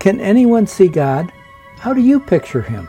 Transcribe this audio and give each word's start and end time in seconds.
Can 0.00 0.18
anyone 0.18 0.66
see 0.66 0.88
God? 0.88 1.30
How 1.76 1.92
do 1.92 2.00
you 2.00 2.20
picture 2.20 2.62
him? 2.62 2.88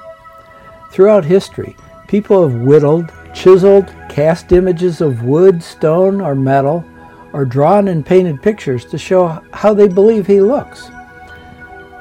Throughout 0.91 1.25
history, 1.25 1.75
people 2.07 2.47
have 2.47 2.61
whittled, 2.61 3.11
chiseled, 3.33 3.93
cast 4.09 4.53
images 4.53 5.01
of 5.01 5.23
wood, 5.23 5.61
stone, 5.61 6.21
or 6.21 6.35
metal, 6.35 6.85
or 7.33 7.43
drawn 7.43 7.89
and 7.89 8.05
painted 8.05 8.41
pictures 8.41 8.85
to 8.85 8.97
show 8.97 9.43
how 9.51 9.73
they 9.73 9.89
believe 9.89 10.25
he 10.25 10.39
looks. 10.39 10.89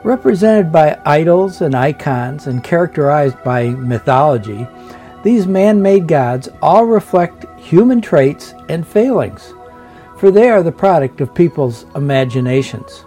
Represented 0.05 0.70
by 0.70 1.01
idols 1.05 1.61
and 1.61 1.74
icons 1.74 2.47
and 2.47 2.62
characterized 2.62 3.42
by 3.42 3.70
mythology, 3.70 4.65
these 5.24 5.45
man 5.45 5.83
made 5.83 6.06
gods 6.06 6.48
all 6.62 6.84
reflect 6.84 7.47
human 7.59 8.01
traits 8.01 8.55
and 8.69 8.87
failings, 8.87 9.55
for 10.19 10.30
they 10.30 10.48
are 10.51 10.62
the 10.62 10.70
product 10.70 11.20
of 11.20 11.34
people's 11.34 11.84
imaginations. 11.97 13.05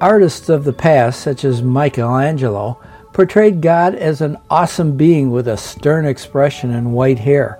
Artists 0.00 0.48
of 0.48 0.64
the 0.64 0.72
past, 0.72 1.20
such 1.20 1.44
as 1.44 1.62
Michelangelo, 1.62 2.80
portrayed 3.12 3.60
God 3.60 3.94
as 3.94 4.20
an 4.20 4.36
awesome 4.50 4.96
being 4.96 5.30
with 5.30 5.46
a 5.46 5.56
stern 5.56 6.04
expression 6.04 6.70
and 6.72 6.92
white 6.92 7.20
hair, 7.20 7.52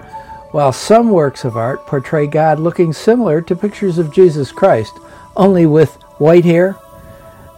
while 0.51 0.73
some 0.73 1.11
works 1.11 1.45
of 1.45 1.57
art 1.57 1.87
portray 1.87 2.27
God 2.27 2.59
looking 2.59 2.93
similar 2.93 3.41
to 3.43 3.57
pictures 3.57 3.99
of 3.99 4.13
Jesus 4.13 4.51
Christ, 4.51 4.93
only 5.37 5.65
with 5.67 5.95
white 6.19 6.45
hair. 6.45 6.77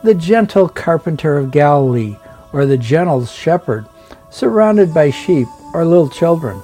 The 0.04 0.14
gentle 0.14 0.68
carpenter 0.68 1.38
of 1.38 1.50
Galilee, 1.50 2.16
or 2.52 2.66
the 2.66 2.78
gentle 2.78 3.24
shepherd, 3.24 3.86
surrounded 4.30 4.92
by 4.92 5.10
sheep 5.10 5.48
or 5.72 5.84
little 5.84 6.10
children. 6.10 6.62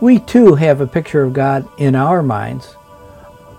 We 0.00 0.18
too 0.18 0.56
have 0.56 0.80
a 0.80 0.86
picture 0.86 1.22
of 1.22 1.32
God 1.32 1.66
in 1.78 1.94
our 1.94 2.22
minds. 2.22 2.76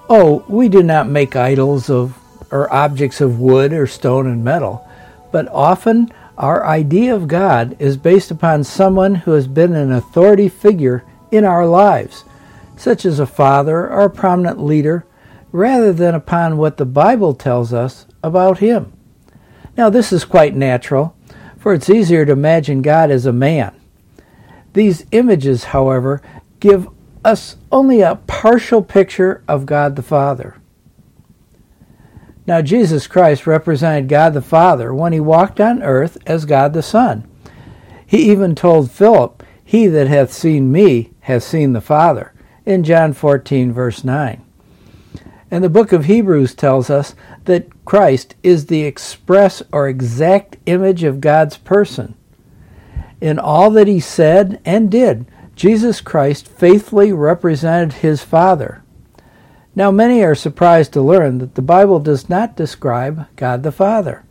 Oh, 0.08 0.46
we 0.48 0.70
do 0.70 0.84
not 0.84 1.08
make 1.08 1.36
idols 1.36 1.90
of 1.90 2.18
or 2.54 2.72
objects 2.72 3.20
of 3.20 3.40
wood 3.40 3.74
or 3.74 3.88
stone 3.88 4.28
and 4.28 4.44
metal, 4.44 4.88
but 5.32 5.48
often 5.50 6.08
our 6.38 6.64
idea 6.64 7.14
of 7.14 7.28
God 7.28 7.76
is 7.80 7.98
based 7.98 8.30
upon 8.30 8.64
someone 8.64 9.16
who 9.16 9.32
has 9.32 9.48
been 9.48 9.74
an 9.74 9.92
authority 9.92 10.48
figure 10.48 11.04
in 11.32 11.46
our 11.46 11.66
lives, 11.66 12.24
such 12.78 13.06
as 13.06 13.20
a 13.20 13.26
father 13.26 13.90
or 13.90 14.02
a 14.04 14.10
prominent 14.10 14.64
leader, 14.64 15.04
rather 15.52 15.92
than 15.92 16.14
upon 16.14 16.58
what 16.58 16.78
the 16.78 16.86
Bible 16.86 17.34
tells 17.34 17.74
us 17.74 18.06
about 18.24 18.60
him. 18.60 18.94
Now, 19.76 19.90
this 19.90 20.14
is 20.14 20.24
quite 20.24 20.56
natural, 20.56 21.16
for 21.58 21.74
it's 21.74 21.90
easier 21.90 22.24
to 22.24 22.34
imagine 22.34 22.84
God 22.84 23.10
as 23.10 23.26
a 23.26 23.34
man. 23.34 23.76
These 24.74 25.08
images, 25.12 25.66
however, 25.66 26.22
give 26.60 26.88
us 27.26 27.56
only 27.72 28.02
a 28.02 28.16
partial 28.28 28.84
picture 28.84 29.44
of 29.48 29.66
God 29.66 29.96
the 29.96 30.04
Father. 30.04 30.58
Now, 32.46 32.62
Jesus 32.62 33.08
Christ 33.08 33.48
represented 33.48 34.10
God 34.10 34.34
the 34.34 34.42
Father 34.42 34.94
when 34.94 35.14
he 35.14 35.20
walked 35.20 35.62
on 35.62 35.82
earth 35.82 36.18
as 36.26 36.46
God 36.46 36.74
the 36.74 36.84
Son. 36.84 37.28
He 38.06 38.30
even 38.32 38.54
told 38.54 38.92
Philip, 38.92 39.44
He 39.64 39.88
that 39.88 40.08
hath 40.08 40.34
seen 40.34 40.72
me 40.72 41.12
hath 41.22 41.44
seen 41.44 41.74
the 41.74 41.82
Father, 41.82 42.34
in 42.66 42.84
John 42.84 43.14
14, 43.14 43.72
verse 43.72 44.04
9. 44.04 44.44
And 45.50 45.64
the 45.64 45.70
book 45.70 45.94
of 45.94 46.06
Hebrews 46.06 46.54
tells 46.54 46.90
us 46.90 47.16
that 47.46 47.86
Christ 47.86 48.36
is 48.44 48.66
the 48.66 48.84
express 48.84 49.64
or 49.72 49.88
exact 49.88 50.58
image 50.66 51.04
of 51.04 51.22
God's 51.22 51.58
person. 51.58 52.16
In 53.22 53.40
all 53.40 53.70
that 53.72 53.88
he 53.88 54.00
said 54.00 54.60
and 54.66 54.92
did, 54.92 55.26
Jesus 55.56 56.02
Christ 56.02 56.48
faithfully 56.48 57.14
represented 57.14 57.94
his 57.94 58.22
Father. 58.22 58.83
Now, 59.76 59.90
many 59.90 60.24
are 60.24 60.36
surprised 60.36 60.94
to 60.94 61.02
learn 61.02 61.40
that 61.40 61.56
the 61.56 61.62
Bible 61.62 62.00
does 62.00 62.30
not 62.30 62.56
describe 62.56 63.26
God 63.36 63.64
the 63.64 63.72
Father. 63.72 64.24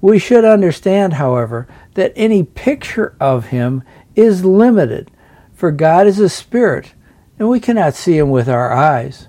We 0.00 0.18
should 0.18 0.44
understand, 0.44 1.14
however, 1.14 1.68
that 1.94 2.12
any 2.16 2.42
picture 2.42 3.16
of 3.20 3.46
him 3.46 3.84
is 4.16 4.44
limited, 4.44 5.10
for 5.54 5.70
God 5.70 6.06
is 6.06 6.18
a 6.18 6.28
spirit, 6.28 6.94
and 7.38 7.48
we 7.48 7.60
cannot 7.60 7.94
see 7.94 8.18
him 8.18 8.30
with 8.30 8.48
our 8.48 8.72
eyes. 8.72 9.28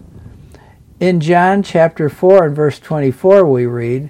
In 1.00 1.20
John 1.20 1.62
chapter 1.62 2.10
4 2.10 2.48
and 2.48 2.56
verse 2.56 2.80
24, 2.80 3.46
we 3.46 3.66
read, 3.66 4.10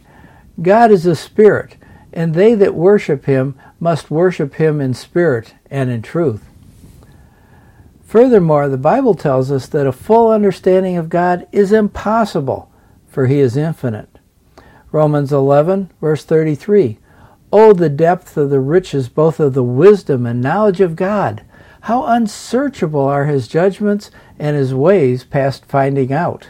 God 0.61 0.91
is 0.91 1.05
a 1.05 1.15
spirit, 1.15 1.75
and 2.13 2.33
they 2.33 2.55
that 2.55 2.73
worship 2.73 3.25
him 3.25 3.55
must 3.79 4.09
worship 4.09 4.55
him 4.55 4.79
in 4.79 4.93
spirit 4.93 5.55
and 5.69 5.89
in 5.89 6.01
truth. 6.01 6.49
Furthermore, 8.15 8.69
the 8.69 8.77
Bible 8.77 9.13
tells 9.13 9.51
us 9.51 9.67
that 9.67 9.85
a 9.85 9.91
full 9.91 10.31
understanding 10.31 10.95
of 10.95 11.09
God 11.09 11.45
is 11.51 11.73
impossible, 11.73 12.71
for 13.09 13.27
he 13.27 13.41
is 13.41 13.57
infinite. 13.57 14.19
Romans 14.93 15.33
11, 15.33 15.91
verse 15.99 16.23
33. 16.23 16.97
Oh, 17.51 17.73
the 17.73 17.89
depth 17.89 18.37
of 18.37 18.49
the 18.49 18.61
riches 18.61 19.09
both 19.09 19.41
of 19.41 19.53
the 19.53 19.65
wisdom 19.65 20.25
and 20.25 20.41
knowledge 20.41 20.79
of 20.79 20.95
God! 20.95 21.43
How 21.81 22.05
unsearchable 22.05 23.03
are 23.03 23.25
his 23.25 23.49
judgments 23.49 24.11
and 24.39 24.55
his 24.55 24.73
ways 24.73 25.25
past 25.25 25.65
finding 25.65 26.13
out. 26.13 26.47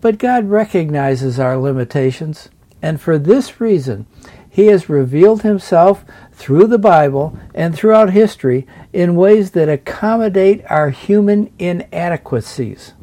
But 0.00 0.18
God 0.18 0.50
recognizes 0.50 1.38
our 1.38 1.56
limitations, 1.56 2.48
and 2.82 3.00
for 3.00 3.18
this 3.18 3.60
reason, 3.60 4.06
he 4.50 4.66
has 4.66 4.88
revealed 4.88 5.42
himself 5.42 6.04
through 6.42 6.66
the 6.66 6.76
Bible 6.76 7.38
and 7.54 7.72
throughout 7.72 8.10
history 8.10 8.66
in 8.92 9.14
ways 9.14 9.52
that 9.52 9.68
accommodate 9.68 10.60
our 10.68 10.90
human 10.90 11.52
inadequacies. 11.56 12.94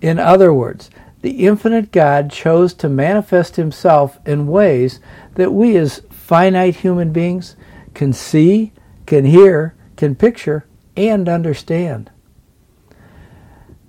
In 0.00 0.20
other 0.20 0.54
words, 0.54 0.88
the 1.22 1.44
infinite 1.44 1.90
God 1.90 2.30
chose 2.30 2.74
to 2.74 2.88
manifest 2.88 3.56
himself 3.56 4.20
in 4.24 4.46
ways 4.46 5.00
that 5.34 5.52
we 5.52 5.76
as 5.76 6.02
finite 6.10 6.76
human 6.76 7.12
beings 7.12 7.56
can 7.92 8.12
see, 8.12 8.72
can 9.04 9.24
hear, 9.24 9.74
can 9.96 10.14
picture, 10.14 10.64
and 10.96 11.28
understand. 11.28 12.08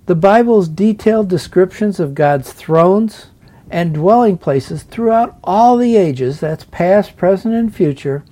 The 0.06 0.16
Bible's 0.16 0.68
detailed 0.68 1.28
descriptions 1.28 2.00
of 2.00 2.16
God's 2.16 2.52
thrones, 2.52 3.28
and 3.74 3.92
dwelling 3.92 4.38
places 4.38 4.84
throughout 4.84 5.36
all 5.42 5.76
the 5.76 5.96
ages, 5.96 6.38
that's 6.38 6.62
past, 6.62 7.16
present, 7.16 7.52
and 7.52 7.74
future, 7.74 8.24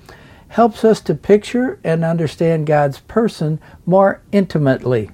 helps 0.47 0.85
us 0.85 1.01
to 1.01 1.17
picture 1.17 1.81
and 1.83 2.05
understand 2.05 2.65
God's 2.65 3.01
person 3.01 3.59
more 3.85 4.23
intimately. 4.31 5.11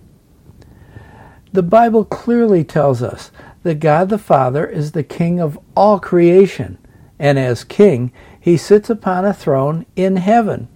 The 1.50 1.62
Bible 1.62 2.04
clearly 2.04 2.62
tells 2.62 3.02
us 3.02 3.30
that 3.62 3.80
God 3.80 4.10
the 4.10 4.18
Father 4.18 4.66
is 4.66 4.92
the 4.92 5.02
King 5.02 5.40
of 5.40 5.58
all 5.74 5.98
creation, 5.98 6.76
and 7.18 7.38
as 7.38 7.64
King, 7.64 8.12
he 8.38 8.58
sits 8.58 8.90
upon 8.90 9.24
a 9.24 9.32
throne 9.32 9.86
in 9.96 10.16
heaven. 10.16 10.68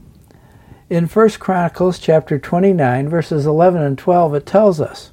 In 0.88 1.04
1 1.04 1.28
Chronicles 1.32 1.98
chapter 1.98 2.38
29 2.38 3.06
verses 3.06 3.44
11 3.44 3.82
and 3.82 3.98
12 3.98 4.34
it 4.34 4.46
tells 4.46 4.80
us, 4.80 5.12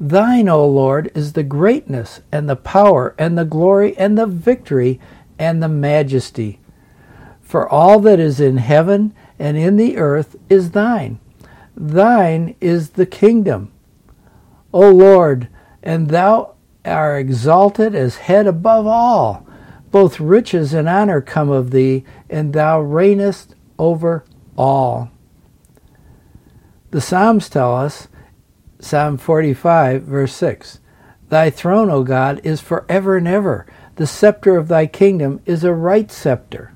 Thine, 0.00 0.48
O 0.48 0.66
Lord, 0.66 1.10
is 1.14 1.32
the 1.32 1.42
greatness 1.42 2.20
and 2.32 2.48
the 2.48 2.56
power 2.56 3.14
and 3.18 3.38
the 3.38 3.44
glory 3.44 3.96
and 3.96 4.18
the 4.18 4.26
victory 4.26 5.00
and 5.38 5.62
the 5.62 5.68
majesty. 5.68 6.60
For 7.40 7.68
all 7.68 8.00
that 8.00 8.18
is 8.18 8.40
in 8.40 8.56
heaven 8.56 9.14
and 9.38 9.56
in 9.56 9.76
the 9.76 9.96
earth 9.96 10.36
is 10.48 10.72
thine. 10.72 11.20
Thine 11.76 12.56
is 12.60 12.90
the 12.90 13.06
kingdom. 13.06 13.72
O 14.72 14.90
Lord, 14.90 15.48
and 15.82 16.08
thou 16.08 16.54
art 16.84 17.20
exalted 17.20 17.94
as 17.94 18.16
head 18.16 18.46
above 18.46 18.86
all. 18.86 19.46
Both 19.90 20.18
riches 20.18 20.74
and 20.74 20.88
honor 20.88 21.20
come 21.20 21.50
of 21.50 21.70
thee, 21.70 22.04
and 22.28 22.52
thou 22.52 22.82
reignest 22.82 23.54
over 23.78 24.24
all. 24.58 25.10
The 26.90 27.00
Psalms 27.00 27.48
tell 27.48 27.76
us 27.76 28.08
Psalm 28.84 29.16
45, 29.16 30.02
verse 30.02 30.36
6. 30.36 30.78
Thy 31.30 31.48
throne, 31.48 31.88
O 31.88 32.04
God, 32.04 32.38
is 32.44 32.60
forever 32.60 33.16
and 33.16 33.26
ever. 33.26 33.66
The 33.96 34.06
scepter 34.06 34.58
of 34.58 34.68
thy 34.68 34.84
kingdom 34.84 35.40
is 35.46 35.64
a 35.64 35.72
right 35.72 36.12
scepter. 36.12 36.74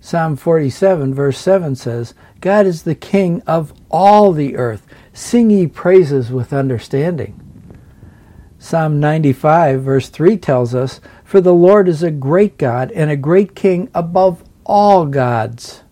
Psalm 0.00 0.36
47, 0.36 1.14
verse 1.14 1.38
7 1.38 1.76
says, 1.76 2.12
God 2.42 2.66
is 2.66 2.82
the 2.82 2.94
king 2.94 3.40
of 3.46 3.72
all 3.90 4.34
the 4.34 4.58
earth. 4.58 4.86
Sing 5.14 5.48
ye 5.48 5.66
praises 5.66 6.30
with 6.30 6.52
understanding. 6.52 7.40
Psalm 8.58 9.00
95, 9.00 9.82
verse 9.82 10.10
3 10.10 10.36
tells 10.36 10.74
us, 10.74 11.00
For 11.24 11.40
the 11.40 11.54
Lord 11.54 11.88
is 11.88 12.02
a 12.02 12.10
great 12.10 12.58
God 12.58 12.92
and 12.92 13.10
a 13.10 13.16
great 13.16 13.54
king 13.54 13.88
above 13.94 14.44
all 14.66 15.06
gods. 15.06 15.84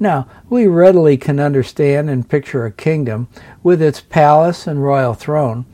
Now, 0.00 0.26
we 0.50 0.66
readily 0.66 1.16
can 1.16 1.38
understand 1.38 2.10
and 2.10 2.28
picture 2.28 2.66
a 2.66 2.72
kingdom 2.72 3.28
with 3.62 3.80
its 3.80 4.00
palace 4.00 4.66
and 4.66 4.82
royal 4.82 5.14
throne, 5.14 5.66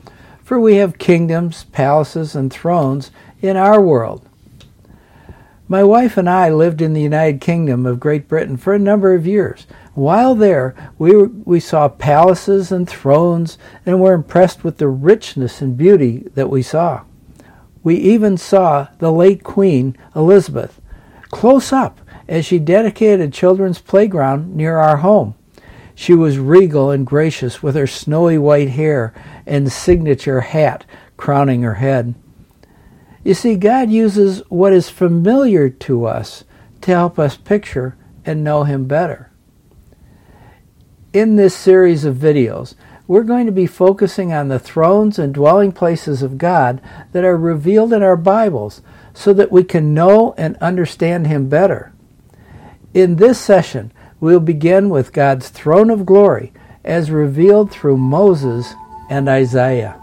for 0.43 0.61
we 0.61 0.77
have 0.77 0.99
kingdoms, 0.99 1.65
palaces, 1.65 2.35
and 2.35 2.53
thrones 2.53 3.11
in 3.41 3.57
our 3.57 3.81
world. 3.81 4.29
My 5.69 5.85
wife 5.85 6.17
and 6.17 6.29
I 6.29 6.51
lived 6.51 6.83
in 6.83 6.95
the 6.95 7.01
United 7.01 7.41
Kingdom 7.41 7.87
of 7.87 8.01
Great 8.01 8.27
Britain 8.27 8.57
for 8.57 8.75
a 8.75 8.79
number 8.79 9.15
of 9.15 9.27
years. 9.27 9.67
While 9.95 10.35
there, 10.35 10.75
we, 10.99 11.17
we 11.27 11.61
saw 11.61 11.89
palaces 11.89 12.73
and 12.73 12.89
thrones 12.89 13.57
and 13.87 14.01
were 14.01 14.13
impressed 14.13 14.65
with 14.65 14.79
the 14.79 14.89
richness 14.89 15.63
and 15.63 15.77
beauty 15.77 16.29
that 16.35 16.51
we 16.51 16.63
saw. 16.63 17.03
We 17.85 17.95
even 17.97 18.37
saw 18.37 18.89
the 18.99 19.13
late 19.13 19.45
Queen 19.45 19.97
Elizabeth 20.15 20.81
close 21.31 21.73
up 21.73 22.00
as 22.31 22.47
she 22.47 22.61
dedicated 22.61 23.21
a 23.21 23.29
children's 23.29 23.81
playground 23.81 24.55
near 24.55 24.79
our 24.79 24.99
home. 24.99 25.35
She 25.97 26.15
was 26.15 26.39
regal 26.39 26.91
and 26.91 27.05
gracious 27.05 27.61
with 27.61 27.75
her 27.75 27.89
snowy 27.89 28.39
white 28.39 28.71
hair 28.71 29.13
and 29.45 29.71
signature 29.71 30.43
hat 30.43 30.87
crowning 31.17 31.63
her 31.63 31.75
head. 31.75 32.15
You 33.25 33.35
see, 33.35 33.57
God 33.57 33.91
uses 33.91 34.43
what 34.49 34.73
is 34.73 34.89
familiar 34.89 35.69
to 35.69 36.07
us 36.07 36.45
to 36.83 36.93
help 36.93 37.19
us 37.19 37.37
picture 37.37 37.97
and 38.25 38.45
know 38.45 38.63
Him 38.63 38.87
better. 38.87 39.31
In 41.13 41.35
this 41.35 41.55
series 41.55 42.05
of 42.05 42.15
videos, 42.15 42.77
we're 43.09 43.25
going 43.25 43.47
to 43.47 43.53
be 43.53 43.67
focusing 43.67 44.33
on 44.33 44.47
the 44.47 44.61
thrones 44.61 45.19
and 45.19 45.35
dwelling 45.35 45.73
places 45.73 46.23
of 46.23 46.39
God 46.39 46.81
that 47.11 47.25
are 47.25 47.37
revealed 47.37 47.93
in 47.93 48.05
our 48.05 48.17
Bibles 48.17 48.83
so 49.13 49.33
that 49.33 49.51
we 49.51 49.65
can 49.65 49.93
know 49.93 50.33
and 50.39 50.57
understand 50.59 51.27
Him 51.27 51.49
better. 51.49 51.93
In 52.93 53.17
this 53.17 53.39
session, 53.39 53.93
we'll 54.19 54.41
begin 54.41 54.91
with 54.91 55.13
God's 55.13 55.49
throne 55.49 55.91
of 55.91 56.05
glory 56.05 56.53
as 56.85 57.13
revealed 57.13 57.71
through 57.71 57.97
Moses 57.97 58.75
and 59.09 59.29
Isaiah. 59.29 59.97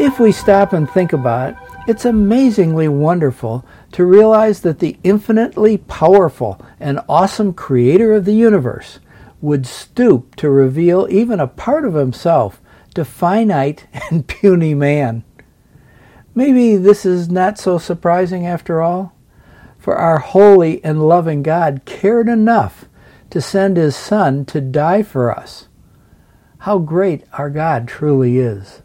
If 0.00 0.18
we 0.18 0.32
stop 0.32 0.72
and 0.72 0.90
think 0.90 1.12
about 1.12 1.50
it, 1.50 1.56
it's 1.86 2.04
amazingly 2.04 2.88
wonderful 2.88 3.64
to 3.92 4.04
realize 4.04 4.62
that 4.62 4.80
the 4.80 4.96
infinitely 5.04 5.78
powerful 5.78 6.60
and 6.80 6.98
awesome 7.08 7.52
creator 7.52 8.14
of 8.14 8.24
the 8.24 8.34
universe 8.34 8.98
would 9.40 9.64
stoop 9.64 10.34
to 10.36 10.50
reveal 10.50 11.06
even 11.08 11.38
a 11.38 11.46
part 11.46 11.84
of 11.84 11.94
himself 11.94 12.60
to 12.94 13.04
finite 13.04 13.86
and 14.10 14.26
puny 14.26 14.74
man. 14.74 15.24
Maybe 16.34 16.76
this 16.76 17.04
is 17.04 17.28
not 17.28 17.58
so 17.58 17.78
surprising 17.78 18.46
after 18.46 18.80
all, 18.80 19.14
for 19.78 19.96
our 19.96 20.18
holy 20.18 20.82
and 20.84 21.08
loving 21.08 21.42
God 21.42 21.82
cared 21.84 22.28
enough 22.28 22.86
to 23.30 23.40
send 23.40 23.76
his 23.76 23.96
Son 23.96 24.44
to 24.46 24.60
die 24.60 25.02
for 25.02 25.36
us. 25.36 25.68
How 26.58 26.78
great 26.78 27.24
our 27.32 27.48
God 27.48 27.88
truly 27.88 28.38
is. 28.38 28.82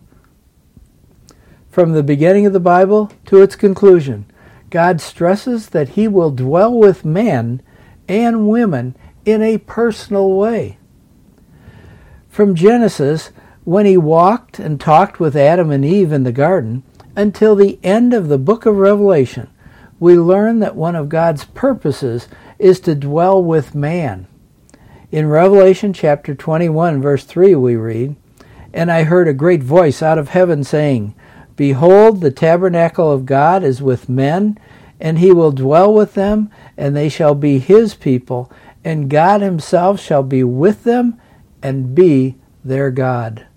From 1.69 1.91
the 1.91 2.03
beginning 2.03 2.45
of 2.45 2.53
the 2.53 2.59
Bible 2.59 3.11
to 3.25 3.41
its 3.41 3.55
conclusion, 3.55 4.25
God 4.69 5.01
stresses 5.01 5.69
that 5.69 5.89
he 5.89 6.07
will 6.07 6.31
dwell 6.31 6.73
with 6.73 7.03
men 7.03 7.61
and 8.07 8.47
women 8.47 8.95
in 9.25 9.41
a 9.41 9.57
personal 9.57 10.31
way. 10.31 10.77
From 12.29 12.55
Genesis, 12.55 13.31
when 13.65 13.87
he 13.87 13.97
walked 13.97 14.59
and 14.59 14.79
talked 14.79 15.19
with 15.19 15.35
Adam 15.35 15.71
and 15.71 15.83
Eve 15.83 16.11
in 16.11 16.23
the 16.23 16.31
garden, 16.31 16.83
until 17.15 17.55
the 17.55 17.79
end 17.83 18.13
of 18.13 18.27
the 18.27 18.37
book 18.37 18.67
of 18.67 18.77
Revelation, 18.77 19.49
we 19.99 20.15
learn 20.15 20.59
that 20.59 20.75
one 20.75 20.95
of 20.95 21.09
God's 21.09 21.45
purposes 21.45 22.27
is 22.59 22.79
to 22.81 22.93
dwell 22.93 23.43
with 23.43 23.73
man. 23.73 24.27
In 25.11 25.27
Revelation 25.27 25.93
chapter 25.93 26.35
21, 26.35 27.01
verse 27.01 27.23
3, 27.23 27.55
we 27.55 27.75
read, 27.75 28.15
And 28.71 28.91
I 28.91 29.03
heard 29.03 29.27
a 29.27 29.33
great 29.33 29.63
voice 29.63 30.03
out 30.03 30.19
of 30.19 30.29
heaven 30.29 30.63
saying, 30.63 31.15
Behold, 31.55 32.21
the 32.21 32.31
tabernacle 32.31 33.11
of 33.11 33.25
God 33.25 33.63
is 33.63 33.81
with 33.81 34.09
men, 34.09 34.59
and 34.99 35.17
he 35.17 35.31
will 35.31 35.51
dwell 35.51 35.91
with 35.91 36.13
them, 36.13 36.51
and 36.77 36.95
they 36.95 37.09
shall 37.09 37.33
be 37.33 37.57
his 37.57 37.95
people, 37.95 38.51
and 38.83 39.09
God 39.09 39.41
himself 39.41 39.99
shall 39.99 40.23
be 40.23 40.43
with 40.43 40.83
them 40.83 41.19
and 41.63 41.95
be 41.95 42.35
their 42.63 42.91
God. 42.91 43.47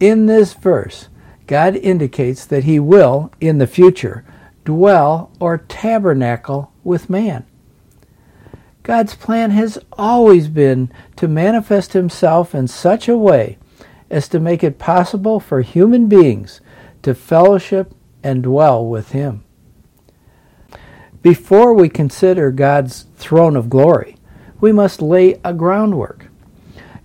In 0.00 0.26
this 0.26 0.54
verse, 0.54 1.08
God 1.46 1.76
indicates 1.76 2.44
that 2.46 2.64
he 2.64 2.80
will, 2.80 3.32
in 3.40 3.58
the 3.58 3.66
future, 3.66 4.24
dwell 4.64 5.30
or 5.40 5.58
tabernacle 5.58 6.72
with 6.82 7.10
man. 7.10 7.44
God's 8.82 9.14
plan 9.14 9.50
has 9.50 9.78
always 9.92 10.48
been 10.48 10.90
to 11.16 11.28
manifest 11.28 11.92
himself 11.92 12.54
in 12.54 12.68
such 12.68 13.08
a 13.08 13.16
way 13.16 13.58
as 14.10 14.28
to 14.28 14.40
make 14.40 14.62
it 14.62 14.78
possible 14.78 15.40
for 15.40 15.62
human 15.62 16.06
beings 16.06 16.60
to 17.02 17.14
fellowship 17.14 17.92
and 18.22 18.42
dwell 18.42 18.84
with 18.86 19.12
Him. 19.12 19.44
Before 21.22 21.72
we 21.72 21.88
consider 21.88 22.50
God's 22.50 23.06
throne 23.16 23.56
of 23.56 23.70
glory, 23.70 24.16
we 24.60 24.72
must 24.72 25.02
lay 25.02 25.40
a 25.44 25.52
groundwork. 25.52 26.26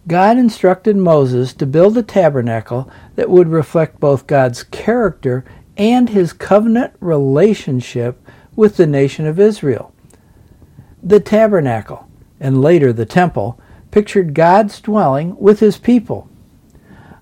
God 0.09 0.39
instructed 0.39 0.97
Moses 0.97 1.53
to 1.53 1.67
build 1.67 1.95
a 1.95 2.01
tabernacle 2.01 2.89
that 3.15 3.29
would 3.29 3.47
reflect 3.47 3.99
both 3.99 4.25
God's 4.25 4.63
character 4.63 5.45
and 5.77 6.09
his 6.09 6.33
covenant 6.33 6.95
relationship 6.99 8.19
with 8.55 8.75
the 8.75 8.87
nation 8.87 9.27
of 9.27 9.39
Israel. 9.39 9.93
The 11.03 11.19
tabernacle, 11.19 12.09
and 12.39 12.59
later 12.59 12.91
the 12.91 13.05
temple, 13.05 13.61
pictured 13.91 14.33
God's 14.33 14.81
dwelling 14.81 15.37
with 15.37 15.59
his 15.59 15.77
people. 15.77 16.27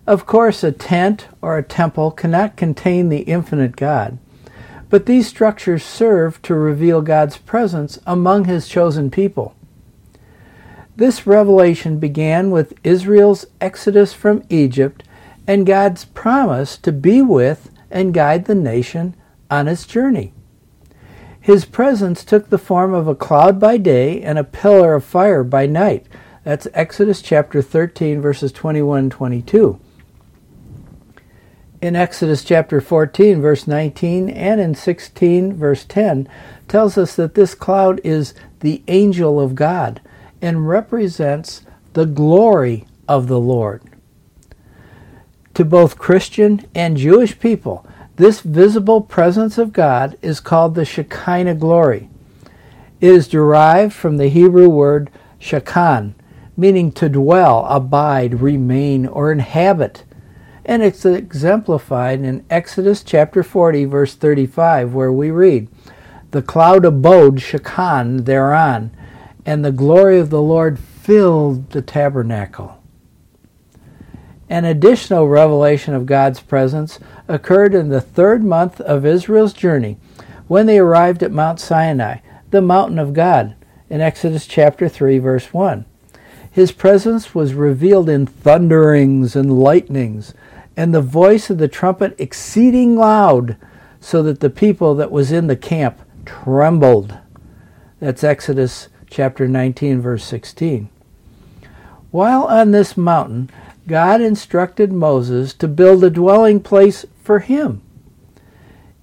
Of 0.07 0.25
course, 0.25 0.63
a 0.63 0.71
tent 0.71 1.27
or 1.41 1.57
a 1.57 1.63
temple 1.63 2.11
cannot 2.11 2.55
contain 2.55 3.09
the 3.09 3.23
infinite 3.23 3.75
God, 3.75 4.17
but 4.89 5.07
these 5.07 5.27
structures 5.27 5.83
serve 5.83 6.41
to 6.43 6.55
reveal 6.55 7.01
God's 7.01 7.37
presence 7.37 7.99
among 8.05 8.45
his 8.45 8.69
chosen 8.69 9.11
people. 9.11 9.56
This 10.97 11.27
revelation 11.27 11.99
began 11.99 12.49
with 12.49 12.73
Israel's 12.83 13.45
exodus 13.61 14.13
from 14.13 14.43
Egypt 14.49 15.03
and 15.45 15.63
God's 15.63 16.05
promise 16.05 16.75
to 16.77 16.91
be 16.91 17.21
with 17.21 17.69
and 17.91 18.15
guide 18.15 18.45
the 18.45 18.55
nation 18.55 19.15
on 19.51 19.67
its 19.67 19.85
journey. 19.85 20.33
His 21.39 21.65
presence 21.65 22.25
took 22.25 22.49
the 22.49 22.57
form 22.57 22.95
of 22.95 23.07
a 23.07 23.13
cloud 23.13 23.59
by 23.59 23.77
day 23.77 24.23
and 24.23 24.39
a 24.39 24.43
pillar 24.43 24.95
of 24.95 25.03
fire 25.05 25.43
by 25.43 25.67
night. 25.67 26.07
That's 26.43 26.67
Exodus 26.73 27.21
chapter 27.21 27.61
13, 27.61 28.19
verses 28.19 28.51
21 28.51 28.99
and 28.99 29.11
22 29.11 29.79
in 31.79 31.95
Exodus 31.95 32.43
chapter 32.43 32.81
14, 32.81 33.39
verse 33.39 33.67
19, 33.67 34.29
and 34.29 34.59
in 34.59 34.73
16, 34.73 35.53
verse 35.53 35.85
10, 35.85 36.27
tells 36.67 36.97
us 36.97 37.15
that 37.15 37.35
this 37.35 37.53
cloud 37.53 38.01
is 38.03 38.33
the 38.61 38.81
angel 38.87 39.39
of 39.39 39.53
God 39.53 40.01
and 40.41 40.67
represents 40.67 41.63
the 41.93 42.05
glory 42.05 42.85
of 43.07 43.27
the 43.27 43.39
Lord. 43.39 43.81
To 45.53 45.65
both 45.65 45.97
Christian 45.97 46.65
and 46.75 46.97
Jewish 46.97 47.39
people, 47.39 47.85
this 48.17 48.41
visible 48.41 49.01
presence 49.01 49.57
of 49.57 49.73
God 49.73 50.17
is 50.21 50.39
called 50.39 50.75
the 50.75 50.85
Shekinah 50.85 51.55
glory. 51.55 52.09
It 52.99 53.11
is 53.11 53.27
derived 53.27 53.93
from 53.93 54.17
the 54.17 54.29
Hebrew 54.29 54.69
word 54.69 55.09
shakan, 55.39 56.13
meaning 56.55 56.91
to 56.93 57.09
dwell, 57.09 57.65
abide, 57.65 58.41
remain, 58.41 59.05
or 59.05 59.31
inhabit 59.31 60.03
and 60.67 60.83
it's 60.83 61.05
exemplified 61.05 62.21
in 62.21 62.45
Exodus 62.49 63.01
chapter 63.01 63.41
40, 63.41 63.85
verse 63.85 64.13
35, 64.15 64.93
where 64.93 65.13
we 65.13 65.31
read, 65.31 65.69
The 66.31 66.41
cloud 66.41 66.83
abode 66.83 67.37
shakan 67.37 68.25
thereon, 68.25 68.91
and 69.47 69.63
the 69.63 69.71
glory 69.71 70.19
of 70.19 70.29
the 70.29 70.41
Lord 70.41 70.77
filled 70.77 71.71
the 71.71 71.81
tabernacle. 71.81 72.83
An 74.49 74.65
additional 74.65 75.29
revelation 75.29 75.93
of 75.93 76.05
God's 76.05 76.41
presence 76.41 76.99
occurred 77.29 77.73
in 77.73 77.87
the 77.87 78.01
third 78.01 78.43
month 78.43 78.81
of 78.81 79.05
Israel's 79.05 79.53
journey 79.53 79.95
when 80.47 80.65
they 80.65 80.77
arrived 80.77 81.23
at 81.23 81.31
Mount 81.31 81.61
Sinai, 81.61 82.17
the 82.51 82.61
mountain 82.61 82.99
of 82.99 83.13
God, 83.13 83.55
in 83.89 84.01
Exodus 84.01 84.47
chapter 84.47 84.89
3, 84.89 85.17
verse 85.19 85.53
1. 85.53 85.85
His 86.51 86.73
presence 86.73 87.33
was 87.33 87.53
revealed 87.53 88.09
in 88.09 88.25
thunderings 88.25 89.33
and 89.33 89.59
lightnings, 89.59 90.33
and 90.75 90.93
the 90.93 91.01
voice 91.01 91.49
of 91.49 91.57
the 91.57 91.69
trumpet 91.69 92.15
exceeding 92.17 92.97
loud, 92.97 93.55
so 94.01 94.21
that 94.23 94.41
the 94.41 94.49
people 94.49 94.93
that 94.95 95.11
was 95.11 95.31
in 95.31 95.47
the 95.47 95.55
camp 95.55 96.01
trembled. 96.25 97.17
That's 98.01 98.25
Exodus 98.25 98.89
chapter 99.09 99.47
19, 99.47 100.01
verse 100.01 100.23
16. 100.23 100.89
While 102.11 102.43
on 102.43 102.71
this 102.71 102.95
mountain, 102.95 103.49
God 103.87 104.21
instructed 104.21 104.91
Moses 104.91 105.53
to 105.55 105.67
build 105.67 106.03
a 106.03 106.09
dwelling 106.09 106.59
place 106.59 107.05
for 107.23 107.39
him. 107.39 107.81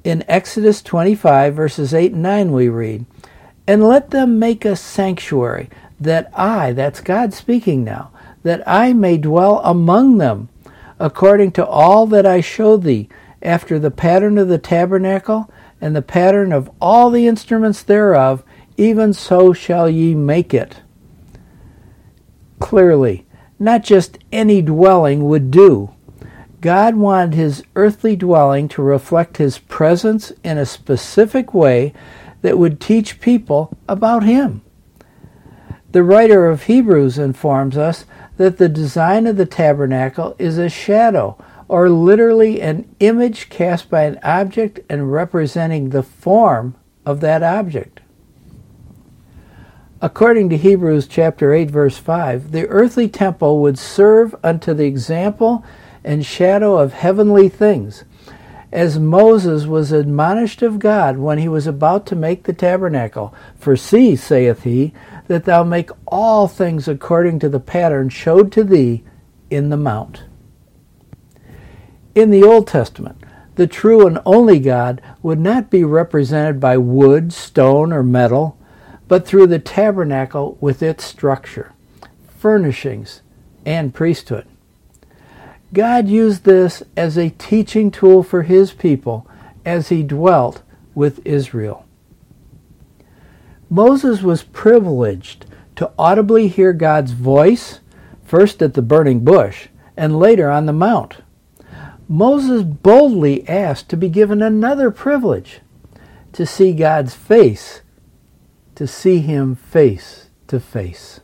In 0.02 0.24
Exodus 0.28 0.82
25, 0.82 1.54
verses 1.54 1.94
8 1.94 2.12
and 2.12 2.22
9, 2.22 2.52
we 2.52 2.68
read, 2.68 3.06
And 3.66 3.82
let 3.82 4.10
them 4.10 4.38
make 4.38 4.64
a 4.64 4.76
sanctuary, 4.76 5.70
that 5.98 6.30
I, 6.38 6.72
that's 6.72 7.00
God 7.00 7.32
speaking 7.32 7.84
now, 7.84 8.10
that 8.42 8.62
I 8.66 8.92
may 8.92 9.16
dwell 9.16 9.60
among 9.64 10.18
them 10.18 10.48
according 10.98 11.52
to 11.52 11.66
all 11.66 12.06
that 12.06 12.26
I 12.26 12.40
showed 12.40 12.82
thee, 12.82 13.08
after 13.42 13.78
the 13.78 13.90
pattern 13.90 14.38
of 14.38 14.48
the 14.48 14.58
tabernacle 14.58 15.50
and 15.80 15.94
the 15.94 16.02
pattern 16.02 16.52
of 16.52 16.70
all 16.80 17.10
the 17.10 17.26
instruments 17.26 17.82
thereof, 17.82 18.42
even 18.76 19.12
so 19.12 19.52
shall 19.52 19.88
ye 19.88 20.14
make 20.14 20.52
it. 20.52 20.80
Clearly, 22.58 23.26
not 23.58 23.82
just 23.82 24.18
any 24.32 24.62
dwelling 24.62 25.24
would 25.24 25.50
do. 25.50 25.94
God 26.60 26.96
wanted 26.96 27.34
his 27.34 27.62
earthly 27.76 28.16
dwelling 28.16 28.68
to 28.68 28.82
reflect 28.82 29.36
his 29.36 29.58
presence 29.58 30.32
in 30.42 30.56
a 30.56 30.64
specific 30.64 31.52
way 31.52 31.92
that 32.42 32.58
would 32.58 32.80
teach 32.80 33.20
people 33.20 33.76
about 33.88 34.24
him. 34.24 34.62
The 35.92 36.02
writer 36.02 36.48
of 36.48 36.64
Hebrews 36.64 37.18
informs 37.18 37.76
us 37.76 38.04
that 38.36 38.58
the 38.58 38.68
design 38.68 39.26
of 39.26 39.36
the 39.36 39.46
tabernacle 39.46 40.34
is 40.38 40.58
a 40.58 40.68
shadow, 40.68 41.36
or 41.68 41.88
literally 41.88 42.60
an 42.60 42.92
image 43.00 43.48
cast 43.48 43.88
by 43.88 44.02
an 44.02 44.18
object 44.22 44.80
and 44.88 45.12
representing 45.12 45.90
the 45.90 46.02
form 46.02 46.74
of 47.06 47.20
that 47.20 47.42
object. 47.42 47.93
According 50.04 50.50
to 50.50 50.58
Hebrews 50.58 51.06
chapter 51.06 51.54
8 51.54 51.70
verse 51.70 51.96
5, 51.96 52.52
the 52.52 52.68
earthly 52.68 53.08
temple 53.08 53.62
would 53.62 53.78
serve 53.78 54.34
unto 54.44 54.74
the 54.74 54.84
example 54.84 55.64
and 56.04 56.26
shadow 56.26 56.76
of 56.76 56.92
heavenly 56.92 57.48
things. 57.48 58.04
As 58.70 58.98
Moses 58.98 59.64
was 59.64 59.92
admonished 59.92 60.60
of 60.60 60.78
God 60.78 61.16
when 61.16 61.38
he 61.38 61.48
was 61.48 61.66
about 61.66 62.04
to 62.08 62.16
make 62.16 62.42
the 62.42 62.52
tabernacle, 62.52 63.34
For 63.56 63.76
see, 63.78 64.14
saith 64.14 64.64
he, 64.64 64.92
that 65.28 65.46
thou 65.46 65.64
make 65.64 65.88
all 66.06 66.48
things 66.48 66.86
according 66.86 67.38
to 67.38 67.48
the 67.48 67.58
pattern 67.58 68.10
showed 68.10 68.52
to 68.52 68.62
thee 68.62 69.04
in 69.48 69.70
the 69.70 69.78
mount. 69.78 70.24
In 72.14 72.28
the 72.28 72.44
Old 72.44 72.66
Testament, 72.66 73.24
the 73.54 73.66
true 73.66 74.06
and 74.06 74.18
only 74.26 74.58
God 74.58 75.00
would 75.22 75.40
not 75.40 75.70
be 75.70 75.82
represented 75.82 76.60
by 76.60 76.76
wood, 76.76 77.32
stone, 77.32 77.90
or 77.90 78.02
metal, 78.02 78.58
but 79.08 79.26
through 79.26 79.46
the 79.46 79.58
tabernacle 79.58 80.56
with 80.60 80.82
its 80.82 81.04
structure, 81.04 81.72
furnishings, 82.38 83.22
and 83.64 83.94
priesthood. 83.94 84.46
God 85.72 86.08
used 86.08 86.44
this 86.44 86.82
as 86.96 87.16
a 87.16 87.30
teaching 87.30 87.90
tool 87.90 88.22
for 88.22 88.42
his 88.42 88.72
people 88.72 89.26
as 89.64 89.88
he 89.88 90.02
dwelt 90.02 90.62
with 90.94 91.26
Israel. 91.26 91.84
Moses 93.68 94.22
was 94.22 94.44
privileged 94.44 95.46
to 95.76 95.90
audibly 95.98 96.48
hear 96.48 96.72
God's 96.72 97.12
voice, 97.12 97.80
first 98.22 98.62
at 98.62 98.74
the 98.74 98.82
burning 98.82 99.20
bush 99.20 99.68
and 99.96 100.18
later 100.18 100.50
on 100.50 100.66
the 100.66 100.72
mount. 100.72 101.16
Moses 102.08 102.62
boldly 102.62 103.48
asked 103.48 103.88
to 103.88 103.96
be 103.96 104.08
given 104.08 104.42
another 104.42 104.90
privilege 104.90 105.60
to 106.32 106.44
see 106.46 106.72
God's 106.72 107.14
face, 107.14 107.80
to 108.76 108.86
see 108.86 109.18
him 109.20 109.54
face 109.54 110.28
to 110.48 110.60
face. 110.60 111.20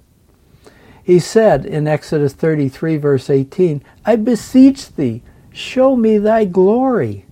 He 1.02 1.18
said 1.18 1.66
in 1.66 1.88
Exodus 1.88 2.32
33, 2.32 2.96
verse 2.96 3.30
18, 3.30 3.82
I 4.04 4.16
beseech 4.16 4.94
thee, 4.94 5.22
show 5.52 5.96
me 5.96 6.18
thy 6.18 6.44
glory. 6.44 7.26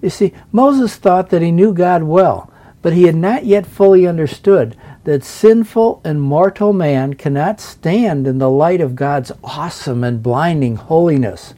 You 0.00 0.10
see, 0.10 0.32
Moses 0.50 0.96
thought 0.96 1.30
that 1.30 1.42
he 1.42 1.50
knew 1.50 1.72
God 1.72 2.02
well, 2.02 2.52
but 2.82 2.92
he 2.92 3.04
had 3.04 3.16
not 3.16 3.44
yet 3.44 3.66
fully 3.66 4.06
understood 4.06 4.76
that 5.04 5.24
sinful 5.24 6.00
and 6.04 6.20
mortal 6.20 6.72
man 6.72 7.14
cannot 7.14 7.60
stand 7.60 8.26
in 8.26 8.38
the 8.38 8.50
light 8.50 8.80
of 8.80 8.96
God's 8.96 9.32
awesome 9.42 10.04
and 10.04 10.22
blinding 10.22 10.76
holiness. 10.76 11.54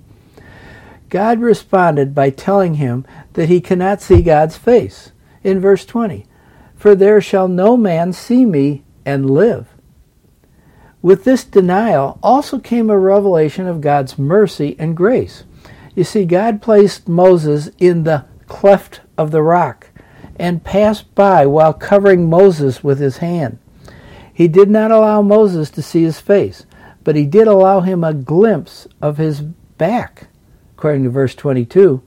God 1.11 1.40
responded 1.40 2.14
by 2.14 2.30
telling 2.30 2.75
him 2.75 3.06
that 3.34 3.49
he 3.49 3.61
cannot 3.61 4.02
see 4.02 4.23
God's 4.23 4.56
face. 4.56 5.12
In 5.42 5.61
verse 5.61 5.84
20, 5.84 6.26
For 6.85 6.95
there 6.95 7.23
shall 7.23 7.49
no 7.49 7.79
man 7.79 8.12
see 8.12 8.45
me 8.45 8.85
and 9.07 9.31
live. 9.31 9.69
With 11.00 11.25
this 11.25 11.43
denial 11.43 12.19
also 12.23 12.59
came 12.59 12.91
a 12.91 12.99
revelation 12.99 13.67
of 13.67 13.81
God's 13.81 14.19
mercy 14.19 14.76
and 14.79 14.95
grace. 14.95 15.45
You 15.95 16.05
see, 16.05 16.26
God 16.26 16.61
placed 16.61 17.09
Moses 17.09 17.71
in 17.79 18.05
the 18.05 18.26
cleft 18.49 19.00
of 19.17 19.31
the 19.31 19.41
rock 19.41 19.88
and 20.37 20.62
passed 20.62 21.14
by 21.14 21.47
while 21.47 21.73
covering 21.73 22.29
Moses 22.29 22.85
with 22.85 22.99
his 22.99 23.17
hand. 23.17 23.59
He 24.35 24.47
did 24.47 24.69
not 24.69 24.91
allow 24.91 25.23
Moses 25.23 25.71
to 25.71 25.81
see 25.81 26.03
his 26.03 26.21
face, 26.21 26.67
but 27.03 27.17
he 27.17 27.25
did 27.25 27.49
allow 27.49 27.81
him 27.81 28.05
a 28.05 28.12
glimpse 28.12 28.87
of 29.00 29.17
his 29.17 29.41
back, 29.41 30.26
according 30.76 31.05
to 31.05 31.09
verse 31.09 31.35
22. 31.35 32.03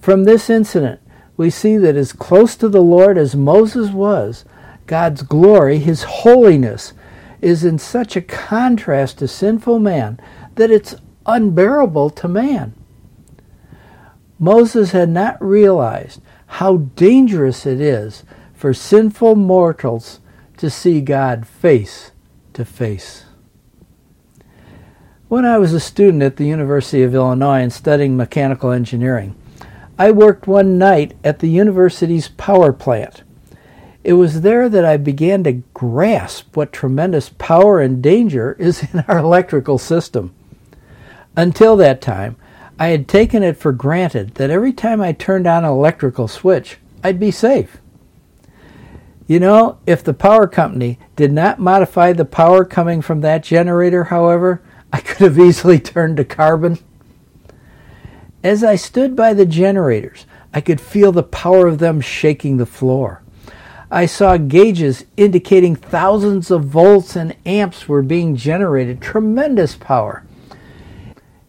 From 0.00 0.24
this 0.24 0.50
incident, 0.50 1.00
we 1.36 1.50
see 1.50 1.76
that 1.76 1.96
as 1.96 2.12
close 2.12 2.56
to 2.56 2.68
the 2.68 2.82
Lord 2.82 3.18
as 3.18 3.36
Moses 3.36 3.90
was, 3.90 4.44
God's 4.86 5.22
glory, 5.22 5.78
his 5.78 6.04
holiness, 6.04 6.92
is 7.40 7.64
in 7.64 7.78
such 7.78 8.16
a 8.16 8.22
contrast 8.22 9.18
to 9.18 9.28
sinful 9.28 9.78
man 9.78 10.18
that 10.54 10.70
it's 10.70 10.94
unbearable 11.26 12.10
to 12.10 12.28
man. 12.28 12.74
Moses 14.38 14.92
had 14.92 15.08
not 15.08 15.42
realized 15.42 16.20
how 16.46 16.76
dangerous 16.76 17.66
it 17.66 17.80
is 17.80 18.24
for 18.54 18.72
sinful 18.72 19.34
mortals 19.34 20.20
to 20.56 20.70
see 20.70 21.00
God 21.00 21.46
face 21.46 22.12
to 22.54 22.64
face. 22.64 23.24
When 25.28 25.44
I 25.44 25.58
was 25.58 25.74
a 25.74 25.80
student 25.80 26.22
at 26.22 26.36
the 26.36 26.46
University 26.46 27.02
of 27.02 27.14
Illinois 27.14 27.60
and 27.60 27.72
studying 27.72 28.16
mechanical 28.16 28.70
engineering, 28.70 29.34
I 29.98 30.10
worked 30.10 30.46
one 30.46 30.76
night 30.76 31.14
at 31.24 31.38
the 31.38 31.48
university's 31.48 32.28
power 32.28 32.72
plant. 32.72 33.22
It 34.04 34.12
was 34.12 34.42
there 34.42 34.68
that 34.68 34.84
I 34.84 34.98
began 34.98 35.42
to 35.44 35.62
grasp 35.74 36.56
what 36.56 36.72
tremendous 36.72 37.30
power 37.30 37.80
and 37.80 38.02
danger 38.02 38.54
is 38.58 38.82
in 38.92 39.04
our 39.08 39.18
electrical 39.18 39.78
system. 39.78 40.34
Until 41.34 41.76
that 41.76 42.00
time, 42.00 42.36
I 42.78 42.88
had 42.88 43.08
taken 43.08 43.42
it 43.42 43.56
for 43.56 43.72
granted 43.72 44.34
that 44.34 44.50
every 44.50 44.72
time 44.72 45.00
I 45.00 45.12
turned 45.12 45.46
on 45.46 45.64
an 45.64 45.70
electrical 45.70 46.28
switch, 46.28 46.76
I'd 47.02 47.18
be 47.18 47.30
safe. 47.30 47.78
You 49.26 49.40
know, 49.40 49.78
if 49.86 50.04
the 50.04 50.14
power 50.14 50.46
company 50.46 50.98
did 51.16 51.32
not 51.32 51.58
modify 51.58 52.12
the 52.12 52.24
power 52.24 52.64
coming 52.64 53.02
from 53.02 53.22
that 53.22 53.42
generator, 53.42 54.04
however, 54.04 54.62
I 54.92 55.00
could 55.00 55.24
have 55.24 55.38
easily 55.38 55.80
turned 55.80 56.18
to 56.18 56.24
carbon. 56.24 56.78
As 58.46 58.62
I 58.62 58.76
stood 58.76 59.16
by 59.16 59.34
the 59.34 59.44
generators, 59.44 60.24
I 60.54 60.60
could 60.60 60.80
feel 60.80 61.10
the 61.10 61.24
power 61.24 61.66
of 61.66 61.80
them 61.80 62.00
shaking 62.00 62.58
the 62.58 62.64
floor. 62.64 63.20
I 63.90 64.06
saw 64.06 64.36
gauges 64.36 65.04
indicating 65.16 65.74
thousands 65.74 66.52
of 66.52 66.66
volts 66.66 67.16
and 67.16 67.34
amps 67.44 67.88
were 67.88 68.02
being 68.02 68.36
generated, 68.36 69.00
tremendous 69.00 69.74
power. 69.74 70.22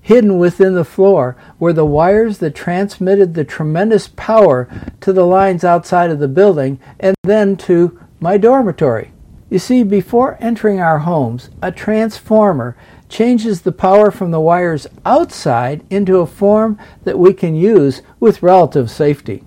Hidden 0.02 0.40
within 0.40 0.74
the 0.74 0.84
floor 0.84 1.38
were 1.60 1.72
the 1.72 1.86
wires 1.86 2.40
that 2.40 2.56
transmitted 2.56 3.36
the 3.36 3.44
tremendous 3.44 4.08
power 4.08 4.68
to 5.02 5.14
the 5.14 5.28
lines 5.28 5.64
outside 5.64 6.10
of 6.10 6.18
the 6.18 6.28
building 6.28 6.80
and 7.00 7.16
then 7.22 7.58
to 7.58 8.00
my 8.20 8.38
dormitory. 8.38 9.12
You 9.50 9.60
see, 9.60 9.84
before 9.84 10.38
entering 10.42 10.82
our 10.82 11.00
homes, 11.00 11.50
a 11.62 11.72
transformer 11.72 12.76
changes 13.08 13.62
the 13.62 13.72
power 13.72 14.12
from 14.12 14.32
the 14.32 14.42
wires 14.42 14.88
outside 15.06 15.86
into 15.90 16.18
a 16.18 16.28
form 16.28 16.78
that 17.06 17.18
we 17.18 17.34
can 17.34 17.56
use 17.56 18.02
with 18.20 18.44
relative 18.44 18.92
safety. 18.92 19.46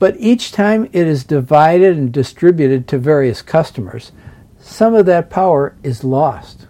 But 0.00 0.16
each 0.18 0.50
time 0.50 0.86
it 0.86 1.06
is 1.06 1.22
divided 1.22 1.96
and 1.96 2.12
distributed 2.12 2.88
to 2.88 2.98
various 2.98 3.42
customers, 3.42 4.10
some 4.58 4.94
of 4.94 5.06
that 5.06 5.30
power 5.30 5.76
is 5.84 6.02
lost. 6.02 6.66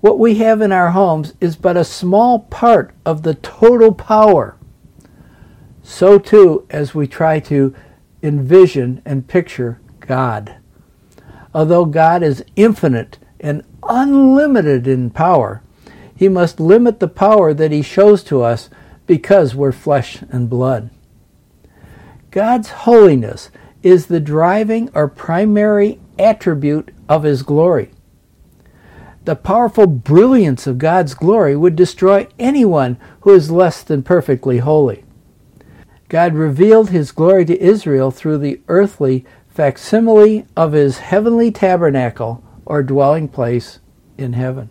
What 0.00 0.18
we 0.18 0.34
have 0.34 0.60
in 0.60 0.70
our 0.70 0.90
homes 0.90 1.32
is 1.40 1.56
but 1.56 1.78
a 1.78 1.84
small 1.84 2.40
part 2.40 2.94
of 3.06 3.22
the 3.22 3.34
total 3.36 3.94
power. 3.94 4.58
So 5.82 6.18
too 6.18 6.66
as 6.68 6.94
we 6.94 7.06
try 7.06 7.40
to 7.40 7.74
envision 8.22 9.00
and 9.06 9.26
picture 9.26 9.80
God. 10.00 10.56
Although 11.54 11.84
God 11.86 12.22
is 12.22 12.44
infinite 12.56 13.18
and 13.40 13.62
unlimited 13.82 14.86
in 14.86 15.10
power, 15.10 15.62
he 16.16 16.28
must 16.28 16.60
limit 16.60 17.00
the 17.00 17.08
power 17.08 17.54
that 17.54 17.72
he 17.72 17.82
shows 17.82 18.22
to 18.24 18.42
us 18.42 18.70
because 19.06 19.54
we're 19.54 19.72
flesh 19.72 20.22
and 20.30 20.48
blood. 20.48 20.90
God's 22.30 22.70
holiness 22.70 23.50
is 23.84 24.06
the 24.06 24.18
driving 24.18 24.90
or 24.94 25.06
primary 25.06 26.00
attribute 26.18 26.90
of 27.08 27.22
His 27.22 27.42
glory. 27.42 27.90
The 29.24 29.36
powerful 29.36 29.86
brilliance 29.86 30.66
of 30.66 30.78
God's 30.78 31.14
glory 31.14 31.56
would 31.56 31.76
destroy 31.76 32.26
anyone 32.38 32.98
who 33.20 33.32
is 33.34 33.50
less 33.50 33.82
than 33.82 34.02
perfectly 34.02 34.58
holy. 34.58 35.04
God 36.08 36.34
revealed 36.34 36.90
His 36.90 37.12
glory 37.12 37.44
to 37.44 37.60
Israel 37.60 38.10
through 38.10 38.38
the 38.38 38.60
earthly 38.68 39.24
facsimile 39.54 40.44
of 40.56 40.72
His 40.72 40.98
heavenly 40.98 41.52
tabernacle 41.52 42.42
or 42.66 42.82
dwelling 42.82 43.28
place 43.28 43.78
in 44.18 44.32
heaven. 44.32 44.68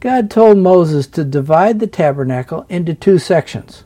God 0.00 0.30
told 0.30 0.56
Moses 0.56 1.06
to 1.08 1.24
divide 1.24 1.78
the 1.78 1.86
tabernacle 1.86 2.64
into 2.70 2.94
two 2.94 3.18
sections 3.18 3.84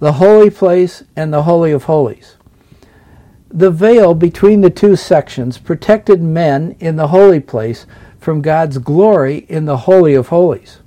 the 0.00 0.14
holy 0.14 0.50
place 0.50 1.02
and 1.16 1.32
the 1.32 1.42
holy 1.42 1.72
of 1.72 1.84
holies. 1.84 2.36
The 3.48 3.70
veil 3.70 4.14
between 4.14 4.60
the 4.60 4.70
two 4.70 4.94
sections 4.94 5.58
protected 5.58 6.22
men 6.22 6.76
in 6.78 6.96
the 6.96 7.08
holy 7.08 7.40
place 7.40 7.86
from 8.20 8.42
God's 8.42 8.78
glory 8.78 9.46
in 9.48 9.64
the 9.64 9.78
Holy 9.78 10.14
of 10.14 10.28
Holies. 10.28 10.78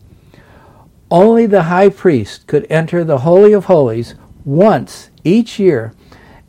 Only 1.10 1.46
the 1.46 1.64
high 1.64 1.90
priest 1.90 2.48
could 2.48 2.66
enter 2.70 3.04
the 3.04 3.20
Holy 3.20 3.52
of 3.52 3.66
Holies 3.66 4.16
once 4.46 5.10
each 5.26 5.60
year 5.60 5.94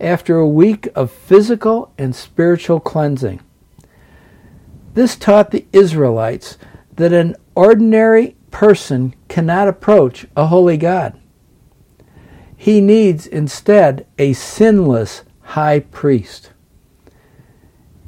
after 0.03 0.37
a 0.37 0.49
week 0.49 0.89
of 0.95 1.11
physical 1.11 1.93
and 1.97 2.15
spiritual 2.15 2.81
cleansing. 2.81 3.41
This 4.95 5.17
taught 5.17 5.51
the 5.51 5.67
Israelites 5.73 6.59
that 6.97 7.13
an 7.13 7.37
ordinary 7.55 8.37
person 8.51 9.15
cannot 9.29 9.69
approach 9.69 10.27
a 10.37 10.47
holy 10.47 10.77
God. 10.77 11.19
He 12.57 12.81
needs 12.81 13.27
instead 13.27 14.07
a 14.19 14.35
sinless 14.35 15.23
high 15.41 15.81
priest. 15.81 16.51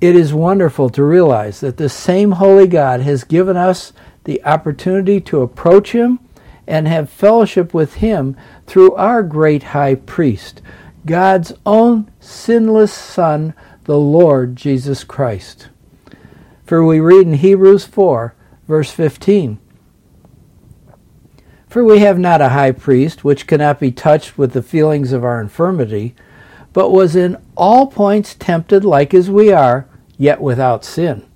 It 0.01 0.15
is 0.15 0.35
wonderful 0.35 0.91
to 0.91 1.03
realize 1.03 1.61
that 1.61 1.79
the 1.79 1.89
same 1.89 2.33
holy 2.33 2.67
God 2.67 3.01
has 3.01 3.25
given 3.25 3.57
us 3.57 3.93
the 4.25 4.45
opportunity 4.45 5.21
to 5.23 5.43
approach 5.43 5.93
him 5.93 6.21
and 6.67 6.87
have 6.87 7.09
fellowship 7.11 7.73
with 7.75 7.95
him 7.95 8.37
through 8.67 8.95
our 8.95 9.23
great 9.23 9.63
high 9.63 9.95
priest, 9.95 10.63
God's 11.06 11.52
own 11.66 12.11
sinless 12.18 12.92
Son, 12.92 13.52
the 13.84 13.99
Lord 13.99 14.56
Jesus 14.56 15.04
Christ. 15.04 15.68
For 16.64 16.82
we 16.82 16.99
read 16.99 17.26
in 17.26 17.34
Hebrews 17.34 17.84
4, 17.84 18.34
verse 18.66 18.90
15 18.90 19.58
For 21.68 21.84
we 21.84 21.99
have 21.99 22.18
not 22.18 22.40
a 22.40 22.50
high 22.50 22.73
priest 22.73 23.23
which 23.23 23.46
cannot 23.46 23.78
be 23.78 23.92
touched 23.92 24.38
with 24.38 24.52
the 24.52 24.62
feelings 24.62 25.12
of 25.12 25.25
our 25.25 25.40
infirmity, 25.42 26.14
but 26.73 26.90
was 26.90 27.14
in 27.14 27.37
all 27.54 27.87
points 27.87 28.34
tempted 28.34 28.84
like 28.84 29.12
as 29.12 29.30
we 29.30 29.52
are, 29.52 29.87
yet 30.16 30.40
without 30.40 30.84
sin. 30.84 31.26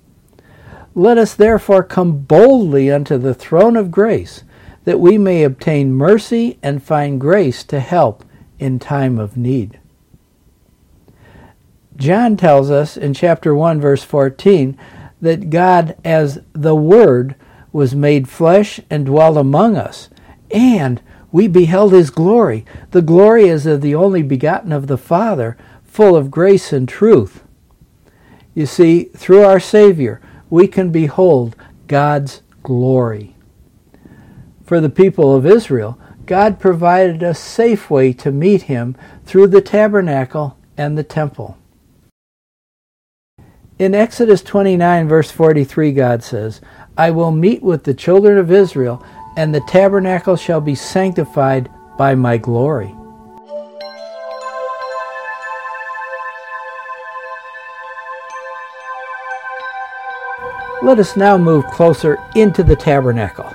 Let 0.95 1.19
us 1.19 1.35
therefore 1.35 1.83
come 1.83 2.19
boldly 2.23 2.89
unto 2.89 3.19
the 3.19 3.35
throne 3.35 3.75
of 3.75 3.91
grace 3.91 4.43
that 4.85 4.99
we 4.99 5.19
may 5.19 5.43
obtain 5.43 5.93
mercy 5.93 6.57
and 6.63 6.81
find 6.81 7.21
grace 7.21 7.63
to 7.65 7.79
help 7.79 8.23
in 8.59 8.79
time 8.79 9.17
of 9.17 9.37
need. 9.37 9.79
John 11.95 12.37
tells 12.37 12.71
us 12.71 12.95
in 12.95 13.13
chapter 13.13 13.53
1, 13.53 13.81
verse 13.81 14.03
14, 14.03 14.77
that 15.21 15.49
God, 15.49 15.97
as 16.05 16.39
the 16.53 16.75
Word, 16.75 17.35
was 17.71 17.93
made 17.93 18.29
flesh 18.29 18.79
and 18.89 19.05
dwelt 19.05 19.37
among 19.37 19.75
us, 19.75 20.09
and 20.49 21.01
we 21.31 21.47
beheld 21.47 21.91
his 21.91 22.09
glory. 22.09 22.65
The 22.91 23.01
glory 23.01 23.49
is 23.49 23.65
of 23.65 23.81
the 23.81 23.95
only 23.95 24.23
begotten 24.23 24.71
of 24.71 24.87
the 24.87 24.97
Father, 24.97 25.57
full 25.83 26.15
of 26.15 26.31
grace 26.31 26.71
and 26.71 26.87
truth. 26.87 27.43
You 28.55 28.65
see, 28.65 29.05
through 29.05 29.43
our 29.43 29.59
Savior, 29.59 30.21
we 30.49 30.67
can 30.67 30.91
behold 30.91 31.55
God's 31.87 32.41
glory. 32.63 33.35
For 34.65 34.79
the 34.79 34.89
people 34.89 35.35
of 35.35 35.45
Israel, 35.45 35.98
God 36.29 36.59
provided 36.59 37.23
a 37.23 37.33
safe 37.33 37.89
way 37.89 38.13
to 38.13 38.31
meet 38.31 38.61
him 38.69 38.95
through 39.25 39.47
the 39.47 39.61
tabernacle 39.61 40.59
and 40.77 40.95
the 40.95 41.03
temple. 41.03 41.57
In 43.79 43.95
Exodus 43.95 44.43
29, 44.43 45.07
verse 45.07 45.31
43, 45.31 45.91
God 45.91 46.21
says, 46.21 46.61
I 46.95 47.09
will 47.09 47.31
meet 47.31 47.63
with 47.63 47.83
the 47.83 47.95
children 47.95 48.37
of 48.37 48.51
Israel, 48.51 49.03
and 49.37 49.55
the 49.55 49.61
tabernacle 49.61 50.35
shall 50.35 50.61
be 50.61 50.75
sanctified 50.75 51.67
by 51.97 52.13
my 52.13 52.37
glory. 52.37 52.93
Let 60.83 60.99
us 60.99 61.17
now 61.17 61.39
move 61.39 61.65
closer 61.65 62.19
into 62.35 62.61
the 62.61 62.75
tabernacle 62.75 63.51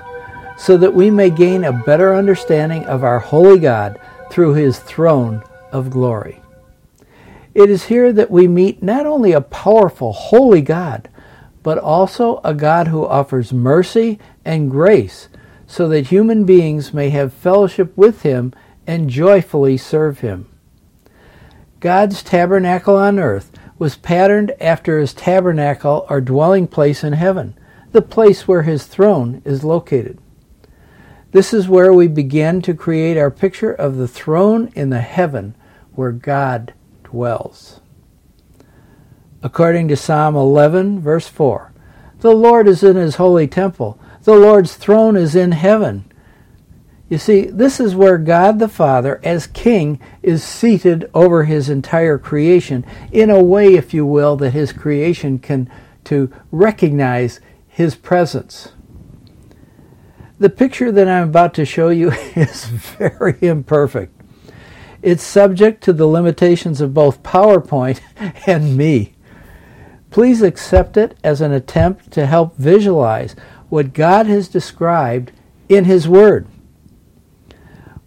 so 0.57 0.77
that 0.77 0.95
we 0.95 1.11
may 1.11 1.31
gain 1.31 1.64
a 1.64 1.73
better 1.73 2.14
understanding 2.14 2.85
of 2.85 3.03
our 3.03 3.19
holy 3.19 3.59
God 3.59 4.01
through 4.31 4.55
his 4.55 4.79
throne 4.79 5.43
of 5.73 5.90
glory. 5.90 6.40
It 7.55 7.71
is 7.71 7.85
here 7.85 8.12
that 8.12 8.31
we 8.31 8.49
meet 8.49 8.83
not 8.83 9.07
only 9.07 9.33
a 9.33 9.40
powerful, 9.40 10.12
holy 10.12 10.61
God, 10.61 11.09
but 11.62 11.79
also 11.79 12.40
a 12.45 12.53
God 12.53 12.88
who 12.88 13.07
offers 13.07 13.53
mercy 13.53 14.19
and 14.45 14.71
grace 14.71 15.29
so 15.67 15.88
that 15.88 16.09
human 16.09 16.45
beings 16.45 16.93
may 16.93 17.11
have 17.11 17.33
fellowship 17.33 17.97
with 17.97 18.23
him 18.23 18.53
and 18.87 19.09
joyfully 19.09 19.77
serve 19.77 20.21
him. 20.21 20.49
God's 21.81 22.23
tabernacle 22.23 22.97
on 22.97 23.19
earth 23.19 23.51
was 23.79 23.97
patterned 23.97 24.53
after 24.61 24.99
his 24.99 25.14
tabernacle 25.14 26.07
or 26.09 26.21
dwelling 26.21 26.67
place 26.67 27.03
in 27.03 27.12
heaven, 27.12 27.55
the 27.93 28.03
place 28.03 28.47
where 28.47 28.62
his 28.62 28.87
throne 28.87 29.43
is 29.45 29.64
located. 29.64 30.19
This 31.35 31.53
is 31.53 31.68
where 31.68 31.92
we 31.92 32.07
begin 32.07 32.62
to 32.62 32.75
create 32.75 33.16
our 33.16 33.29
picture 33.29 33.73
of 33.73 33.97
the 33.97 34.07
throne 34.07 34.70
in 34.77 34.90
the 34.90 35.01
heaven 35.01 35.57
where 35.97 36.12
God 36.12 36.75
dwells. 37.03 37.81
According 39.42 39.88
to 39.88 39.97
Psalm 39.97 40.37
11, 40.37 41.01
verse 41.01 41.27
4, 41.27 41.73
the 42.20 42.31
Lord 42.31 42.68
is 42.68 42.85
in 42.85 42.94
his 42.94 43.16
holy 43.16 43.49
temple. 43.49 43.99
The 44.23 44.37
Lord's 44.37 44.77
throne 44.77 45.16
is 45.16 45.35
in 45.35 45.51
heaven. 45.51 46.05
You 47.09 47.18
see, 47.18 47.47
this 47.47 47.81
is 47.81 47.97
where 47.97 48.16
God 48.16 48.61
the 48.61 48.68
Father, 48.68 49.20
as 49.25 49.49
King, 49.49 49.99
is 50.23 50.44
seated 50.44 51.11
over 51.14 51.42
his 51.42 51.68
entire 51.68 52.16
creation 52.16 52.87
in 53.11 53.29
a 53.29 53.42
way, 53.42 53.75
if 53.75 53.92
you 53.92 54.07
will, 54.07 54.37
that 54.37 54.53
his 54.53 54.73
creation 54.73 55.40
can 55.40 55.68
to 56.05 56.33
recognize 56.53 57.40
his 57.66 57.97
presence. 57.97 58.68
The 60.44 60.50
picture 60.50 60.92
that 60.92 61.09
I'm 61.09 61.30
about 61.30 61.54
to 61.54 61.64
show 61.64 61.88
you 61.88 62.11
is 62.37 62.66
very 62.66 63.38
imperfect. 63.40 64.12
It's 65.00 65.22
subject 65.22 65.83
to 65.85 65.92
the 65.94 66.04
limitations 66.04 66.83
of 66.83 66.92
both 66.92 67.22
PowerPoint 67.22 68.02
and 68.46 68.76
me. 68.76 69.14
Please 70.11 70.42
accept 70.42 70.98
it 70.98 71.16
as 71.24 71.40
an 71.40 71.50
attempt 71.50 72.11
to 72.11 72.26
help 72.26 72.59
visualize 72.59 73.35
what 73.70 73.94
God 73.94 74.26
has 74.26 74.46
described 74.48 75.33
in 75.70 75.87
His 75.87 76.07
Word. 76.07 76.46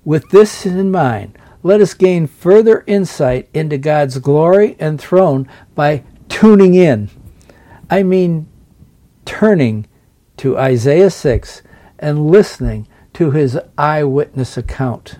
With 0.05 0.29
this 0.29 0.63
in 0.63 0.91
mind, 0.91 1.39
let 1.63 1.81
us 1.81 1.95
gain 1.95 2.27
further 2.27 2.83
insight 2.85 3.49
into 3.51 3.79
God's 3.79 4.19
glory 4.19 4.75
and 4.79 5.01
throne 5.01 5.49
by 5.73 6.03
tuning 6.29 6.75
in. 6.75 7.09
I 7.89 8.03
mean, 8.03 8.47
turning 9.25 9.87
to 10.37 10.55
Isaiah 10.55 11.09
6 11.09 11.63
and 11.99 12.29
listening 12.29 12.87
to 13.13 13.31
his 13.31 13.57
eyewitness 13.77 14.57
account. 14.57 15.17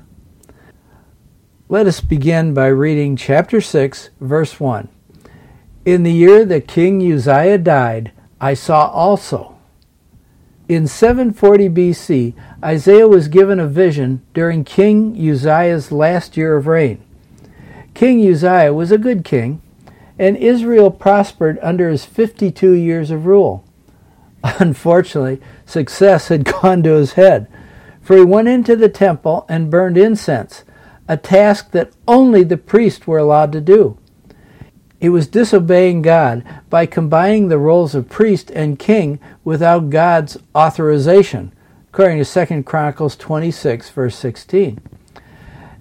Let 1.69 1.87
us 1.87 1.99
begin 1.99 2.53
by 2.53 2.67
reading 2.67 3.15
chapter 3.15 3.59
6, 3.59 4.09
verse 4.21 4.59
1. 4.59 4.87
In 5.85 6.03
the 6.03 6.13
year 6.13 6.45
that 6.45 6.67
King 6.67 7.01
Uzziah 7.11 7.57
died, 7.57 8.11
I 8.39 8.53
saw 8.53 8.87
also. 8.89 9.57
In 10.69 10.85
740 10.85 11.69
BC, 11.69 12.33
Isaiah 12.63 13.07
was 13.07 13.29
given 13.29 13.59
a 13.59 13.67
vision 13.67 14.21
during 14.33 14.63
King 14.63 15.15
Uzziah's 15.17 15.91
last 15.91 16.37
year 16.37 16.57
of 16.57 16.67
reign. 16.67 17.01
King 17.93 18.19
Uzziah 18.31 18.73
was 18.73 18.91
a 18.91 18.97
good 18.97 19.23
king, 19.23 19.61
and 20.19 20.37
Israel 20.37 20.91
prospered 20.91 21.57
under 21.61 21.89
his 21.89 22.05
52 22.05 22.71
years 22.73 23.11
of 23.11 23.25
rule. 23.25 23.63
Unfortunately, 24.59 25.41
success 25.65 26.27
had 26.27 26.45
gone 26.61 26.83
to 26.83 26.93
his 26.93 27.13
head, 27.13 27.47
for 28.01 28.17
he 28.17 28.23
went 28.23 28.47
into 28.47 28.75
the 28.75 28.89
temple 28.89 29.45
and 29.49 29.71
burned 29.71 29.97
incense, 29.97 30.63
a 31.07 31.17
task 31.17 31.71
that 31.71 31.91
only 32.07 32.43
the 32.43 32.57
priests 32.57 33.07
were 33.07 33.17
allowed 33.17 33.51
to 33.53 33.61
do. 33.61 33.97
He 34.99 35.09
was 35.09 35.27
disobeying 35.27 36.01
God 36.01 36.43
by 36.69 36.85
combining 36.85 37.47
the 37.47 37.59
roles 37.59 37.93
of 37.93 38.09
priest 38.09 38.49
and 38.51 38.79
king 38.79 39.19
without 39.43 39.89
God's 39.89 40.37
authorization, 40.55 41.53
according 41.89 42.23
to 42.23 42.45
2 42.45 42.63
Chronicles 42.63 43.15
26, 43.15 43.89
verse 43.91 44.15
16. 44.15 44.79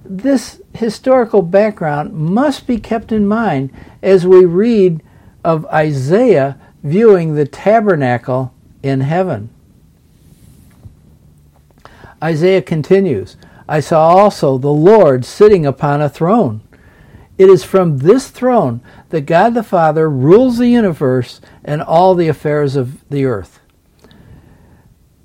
This 0.05 0.61
historical 0.75 1.42
background 1.42 2.12
must 2.12 2.66
be 2.66 2.79
kept 2.79 3.11
in 3.11 3.27
mind 3.27 3.73
as 4.03 4.27
we 4.27 4.45
read 4.45 5.03
of 5.42 5.66
Isaiah 5.66 6.59
viewing 6.87 7.35
the 7.35 7.46
tabernacle 7.46 8.55
in 8.83 9.01
heaven. 9.01 9.51
Isaiah 12.22 12.62
continues 12.62 13.37
I 13.68 13.81
saw 13.81 14.09
also 14.11 14.59
the 14.59 14.68
Lord 14.68 15.25
sitting 15.25 15.66
upon 15.66 16.01
a 16.01 16.09
throne. 16.09 16.61
It 17.37 17.49
is 17.49 17.64
from 17.64 17.99
this 17.99 18.29
throne 18.29 18.81
that 19.09 19.22
God 19.22 19.55
the 19.55 19.64
Father 19.64 20.09
rules 20.09 20.59
the 20.59 20.68
universe 20.68 21.40
and 21.64 21.83
all 21.83 22.14
the 22.14 22.29
affairs 22.29 22.77
of 22.77 23.07
the 23.11 23.25
earth. 23.25 23.59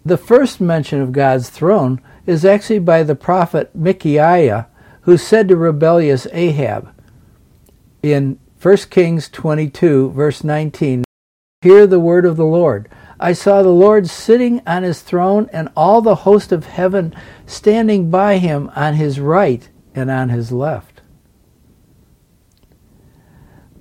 The 0.04 0.18
first 0.18 0.60
mention 0.60 1.00
of 1.02 1.12
God's 1.12 1.52
throne 1.52 2.02
is 2.26 2.44
actually 2.44 2.80
by 2.80 3.04
the 3.04 3.16
prophet 3.16 3.76
Micaiah, 3.76 4.68
who 5.02 5.16
said 5.18 5.48
to 5.50 5.56
rebellious 5.56 6.26
Ahab 6.34 6.92
in 8.02 8.40
1 8.60 8.78
Kings 8.90 9.30
22, 9.30 10.10
verse 10.10 10.44
19. 10.44 11.04
Hear 11.62 11.86
the 11.86 12.00
word 12.00 12.26
of 12.26 12.38
the 12.38 12.44
Lord. 12.46 12.90
I 13.20 13.34
saw 13.34 13.62
the 13.62 13.70
Lord 13.70 14.10
sitting 14.10 14.64
on 14.66 14.82
his 14.82 15.02
throne, 15.02 15.48
and 15.54 15.70
all 15.78 16.02
the 16.02 16.16
host 16.16 16.52
of 16.52 16.66
heaven 16.66 17.14
standing 17.46 18.10
by 18.10 18.40
him 18.40 18.72
on 18.76 18.96
his 18.96 19.20
right 19.20 19.70
and 19.94 20.10
on 20.10 20.30
his 20.30 20.52
left. 20.52 21.02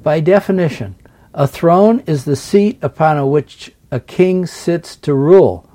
By 0.03 0.21
definition, 0.21 0.97
a 1.33 1.47
throne 1.47 2.03
is 2.07 2.27
the 2.27 2.37
seat 2.37 2.79
upon 2.83 3.31
which 3.31 3.75
a 3.91 3.99
king 3.99 4.45
sits 4.45 4.95
to 4.97 5.15
rule 5.15 5.67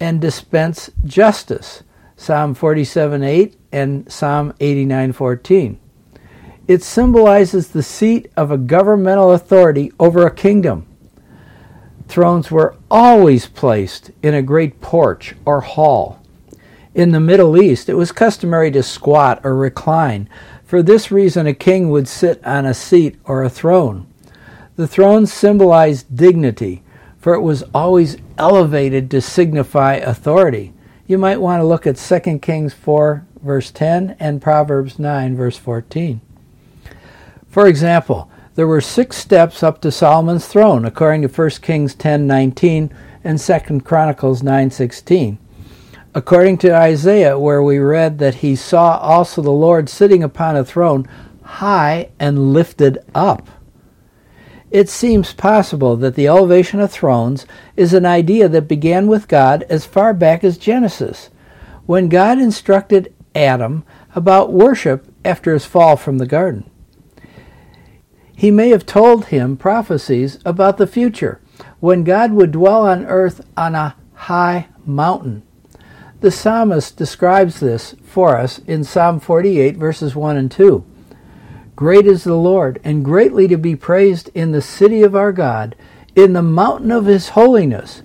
and 0.00 0.20
dispense 0.20 0.90
justice. 1.04 1.84
Psalm 2.16 2.56
47:8 2.56 3.54
and 3.70 4.10
Psalm 4.10 4.54
89:14. 4.58 5.78
It 6.66 6.82
symbolizes 6.82 7.68
the 7.68 7.84
seat 7.84 8.28
of 8.36 8.50
a 8.50 8.58
governmental 8.58 9.30
authority 9.30 9.92
over 10.00 10.26
a 10.26 10.34
kingdom. 10.34 10.87
Thrones 12.08 12.50
were 12.50 12.74
always 12.90 13.46
placed 13.46 14.10
in 14.22 14.34
a 14.34 14.42
great 14.42 14.80
porch 14.80 15.34
or 15.44 15.60
hall. 15.60 16.22
In 16.94 17.12
the 17.12 17.20
Middle 17.20 17.60
East, 17.60 17.90
it 17.90 17.94
was 17.94 18.12
customary 18.12 18.70
to 18.70 18.82
squat 18.82 19.40
or 19.44 19.54
recline. 19.54 20.28
For 20.64 20.82
this 20.82 21.10
reason, 21.10 21.46
a 21.46 21.52
king 21.52 21.90
would 21.90 22.08
sit 22.08 22.44
on 22.44 22.64
a 22.64 22.72
seat 22.72 23.16
or 23.24 23.44
a 23.44 23.50
throne. 23.50 24.06
The 24.76 24.88
throne 24.88 25.26
symbolized 25.26 26.16
dignity, 26.16 26.82
for 27.18 27.34
it 27.34 27.42
was 27.42 27.62
always 27.74 28.16
elevated 28.38 29.10
to 29.10 29.20
signify 29.20 29.94
authority. 29.94 30.72
You 31.06 31.18
might 31.18 31.40
want 31.40 31.60
to 31.60 31.66
look 31.66 31.86
at 31.86 31.96
2 31.96 32.38
Kings 32.38 32.72
4, 32.72 33.26
verse 33.42 33.70
10, 33.70 34.16
and 34.18 34.40
Proverbs 34.40 34.98
9, 34.98 35.36
verse 35.36 35.58
14. 35.58 36.20
For 37.48 37.66
example, 37.66 38.30
there 38.58 38.66
were 38.66 38.80
six 38.80 39.16
steps 39.16 39.62
up 39.62 39.80
to 39.80 39.88
Solomon's 39.92 40.48
throne, 40.48 40.84
according 40.84 41.22
to 41.22 41.28
1 41.28 41.62
Kings 41.62 41.94
10:19 41.94 42.90
and 43.22 43.40
2 43.40 43.84
Chronicles 43.84 44.42
9:16. 44.42 45.38
According 46.12 46.58
to 46.58 46.74
Isaiah, 46.74 47.38
where 47.38 47.62
we 47.62 47.78
read 47.78 48.18
that 48.18 48.42
he 48.42 48.56
saw 48.56 48.98
also 48.98 49.42
the 49.42 49.52
Lord 49.52 49.88
sitting 49.88 50.24
upon 50.24 50.56
a 50.56 50.64
throne, 50.64 51.06
high 51.42 52.08
and 52.18 52.52
lifted 52.52 52.98
up. 53.14 53.48
It 54.72 54.88
seems 54.88 55.32
possible 55.32 55.94
that 55.94 56.16
the 56.16 56.26
elevation 56.26 56.80
of 56.80 56.90
thrones 56.90 57.46
is 57.76 57.94
an 57.94 58.04
idea 58.04 58.48
that 58.48 58.66
began 58.66 59.06
with 59.06 59.28
God 59.28 59.64
as 59.70 59.86
far 59.86 60.12
back 60.12 60.42
as 60.42 60.58
Genesis, 60.58 61.30
when 61.86 62.08
God 62.08 62.40
instructed 62.40 63.14
Adam 63.36 63.84
about 64.16 64.52
worship 64.52 65.06
after 65.24 65.52
his 65.52 65.64
fall 65.64 65.94
from 65.94 66.18
the 66.18 66.26
garden. 66.26 66.64
He 68.38 68.52
may 68.52 68.68
have 68.68 68.86
told 68.86 69.26
him 69.26 69.56
prophecies 69.56 70.38
about 70.44 70.76
the 70.76 70.86
future, 70.86 71.40
when 71.80 72.04
God 72.04 72.30
would 72.30 72.52
dwell 72.52 72.86
on 72.86 73.04
earth 73.04 73.44
on 73.56 73.74
a 73.74 73.96
high 74.14 74.68
mountain. 74.86 75.42
The 76.20 76.30
psalmist 76.30 76.96
describes 76.96 77.58
this 77.58 77.96
for 78.04 78.38
us 78.38 78.60
in 78.60 78.84
Psalm 78.84 79.18
48, 79.18 79.76
verses 79.76 80.14
1 80.14 80.36
and 80.36 80.52
2. 80.52 80.84
Great 81.74 82.06
is 82.06 82.22
the 82.22 82.36
Lord, 82.36 82.80
and 82.84 83.04
greatly 83.04 83.48
to 83.48 83.58
be 83.58 83.74
praised 83.74 84.30
in 84.34 84.52
the 84.52 84.62
city 84.62 85.02
of 85.02 85.16
our 85.16 85.32
God, 85.32 85.74
in 86.14 86.32
the 86.32 86.40
mountain 86.40 86.92
of 86.92 87.06
his 87.06 87.30
holiness. 87.30 88.02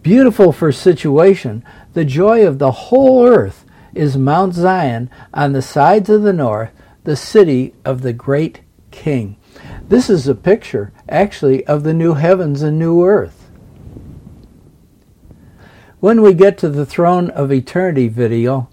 Beautiful 0.00 0.50
for 0.50 0.72
situation, 0.72 1.62
the 1.92 2.06
joy 2.06 2.46
of 2.46 2.58
the 2.58 2.72
whole 2.72 3.26
earth 3.26 3.66
is 3.92 4.16
Mount 4.16 4.54
Zion 4.54 5.10
on 5.34 5.52
the 5.52 5.60
sides 5.60 6.08
of 6.08 6.22
the 6.22 6.32
north, 6.32 6.70
the 7.04 7.16
city 7.16 7.74
of 7.84 8.00
the 8.00 8.14
great 8.14 8.62
King. 8.90 9.36
This 9.88 10.08
is 10.08 10.26
a 10.26 10.34
picture, 10.34 10.92
actually, 11.08 11.66
of 11.66 11.82
the 11.82 11.92
new 11.92 12.14
heavens 12.14 12.62
and 12.62 12.78
new 12.78 13.04
earth. 13.04 13.50
When 16.00 16.22
we 16.22 16.32
get 16.32 16.56
to 16.58 16.70
the 16.70 16.86
Throne 16.86 17.28
of 17.30 17.52
Eternity 17.52 18.08
video, 18.08 18.68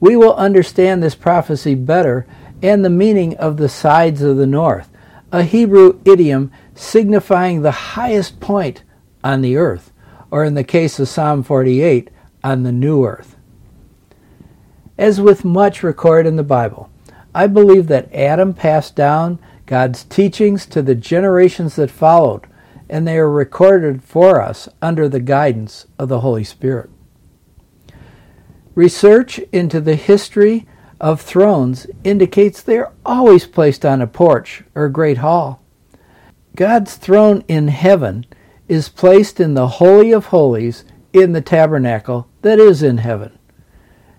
we 0.00 0.16
will 0.16 0.34
understand 0.34 1.02
this 1.02 1.14
prophecy 1.14 1.76
better 1.76 2.26
and 2.62 2.84
the 2.84 2.90
meaning 2.90 3.36
of 3.36 3.58
the 3.58 3.68
sides 3.68 4.22
of 4.22 4.36
the 4.36 4.46
north, 4.46 4.88
a 5.30 5.44
Hebrew 5.44 6.00
idiom 6.04 6.50
signifying 6.74 7.62
the 7.62 7.70
highest 7.70 8.40
point 8.40 8.82
on 9.22 9.42
the 9.42 9.56
earth, 9.56 9.92
or 10.32 10.44
in 10.44 10.54
the 10.54 10.64
case 10.64 10.98
of 10.98 11.08
Psalm 11.08 11.44
48, 11.44 12.10
on 12.42 12.64
the 12.64 12.72
new 12.72 13.04
earth. 13.04 13.36
As 14.98 15.20
with 15.20 15.44
much 15.44 15.84
recorded 15.84 16.28
in 16.28 16.36
the 16.36 16.42
Bible, 16.42 16.90
I 17.34 17.46
believe 17.46 17.86
that 17.86 18.12
Adam 18.12 18.52
passed 18.52 18.96
down 18.96 19.38
God's 19.70 20.02
teachings 20.02 20.66
to 20.66 20.82
the 20.82 20.96
generations 20.96 21.76
that 21.76 21.92
followed, 21.92 22.48
and 22.88 23.06
they 23.06 23.16
are 23.18 23.30
recorded 23.30 24.02
for 24.02 24.42
us 24.42 24.68
under 24.82 25.08
the 25.08 25.20
guidance 25.20 25.86
of 25.96 26.08
the 26.08 26.22
Holy 26.22 26.42
Spirit. 26.42 26.90
Research 28.74 29.38
into 29.52 29.80
the 29.80 29.94
history 29.94 30.66
of 31.00 31.20
thrones 31.20 31.86
indicates 32.02 32.60
they 32.60 32.78
are 32.78 32.92
always 33.06 33.46
placed 33.46 33.86
on 33.86 34.02
a 34.02 34.08
porch 34.08 34.64
or 34.74 34.88
great 34.88 35.18
hall. 35.18 35.62
God's 36.56 36.96
throne 36.96 37.44
in 37.46 37.68
heaven 37.68 38.26
is 38.66 38.88
placed 38.88 39.38
in 39.38 39.54
the 39.54 39.68
Holy 39.68 40.10
of 40.10 40.26
Holies 40.26 40.84
in 41.12 41.30
the 41.30 41.40
tabernacle 41.40 42.28
that 42.42 42.58
is 42.58 42.82
in 42.82 42.98
heaven. 42.98 43.38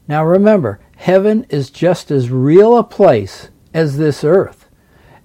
Now 0.07 0.23
remember, 0.23 0.79
heaven 0.95 1.45
is 1.49 1.69
just 1.69 2.09
as 2.09 2.29
real 2.29 2.77
a 2.77 2.85
place 2.85 3.49
as 3.73 3.97
this 3.97 4.23
earth 4.23 4.60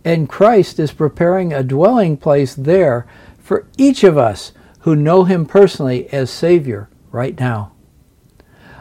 and 0.06 0.28
Christ 0.28 0.78
is 0.78 0.92
preparing 0.92 1.52
a 1.52 1.64
dwelling 1.64 2.16
place 2.16 2.54
there 2.54 3.08
for 3.38 3.66
each 3.76 4.04
of 4.04 4.16
us 4.16 4.52
who 4.82 4.94
know 4.94 5.24
Him 5.24 5.44
personally 5.44 6.08
as 6.12 6.30
Savior 6.30 6.88
right 7.10 7.38
now. 7.40 7.72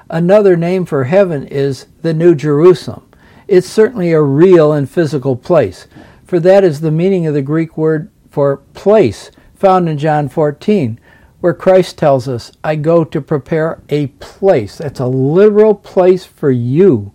Another 0.08 0.56
name 0.56 0.86
for 0.86 1.06
heaven 1.06 1.48
is 1.48 1.88
the 2.04 2.14
New 2.14 2.36
Jerusalem. 2.36 3.10
It's 3.48 3.68
certainly 3.68 4.12
a 4.12 4.22
real 4.22 4.72
and 4.72 4.88
physical 4.88 5.36
place, 5.36 5.88
for 6.26 6.40
that 6.42 6.64
is 6.64 6.82
the 6.82 6.92
meaning 6.92 7.26
of 7.26 7.34
the 7.34 7.42
Greek 7.42 7.76
word 7.76 8.12
for 8.30 8.58
place 8.76 9.32
found 9.56 9.90
in 9.90 9.98
John 9.98 10.30
14, 10.30 11.00
where 11.40 11.56
Christ 11.56 11.98
tells 11.98 12.28
us, 12.28 12.52
I 12.64 12.76
go 12.76 13.04
to 13.04 13.20
prepare 13.20 13.82
a 13.90 14.08
place. 14.08 14.78
That's 14.78 15.00
a 15.00 15.08
literal 15.08 15.74
place 15.74 16.24
for 16.24 16.52
you. 16.52 17.14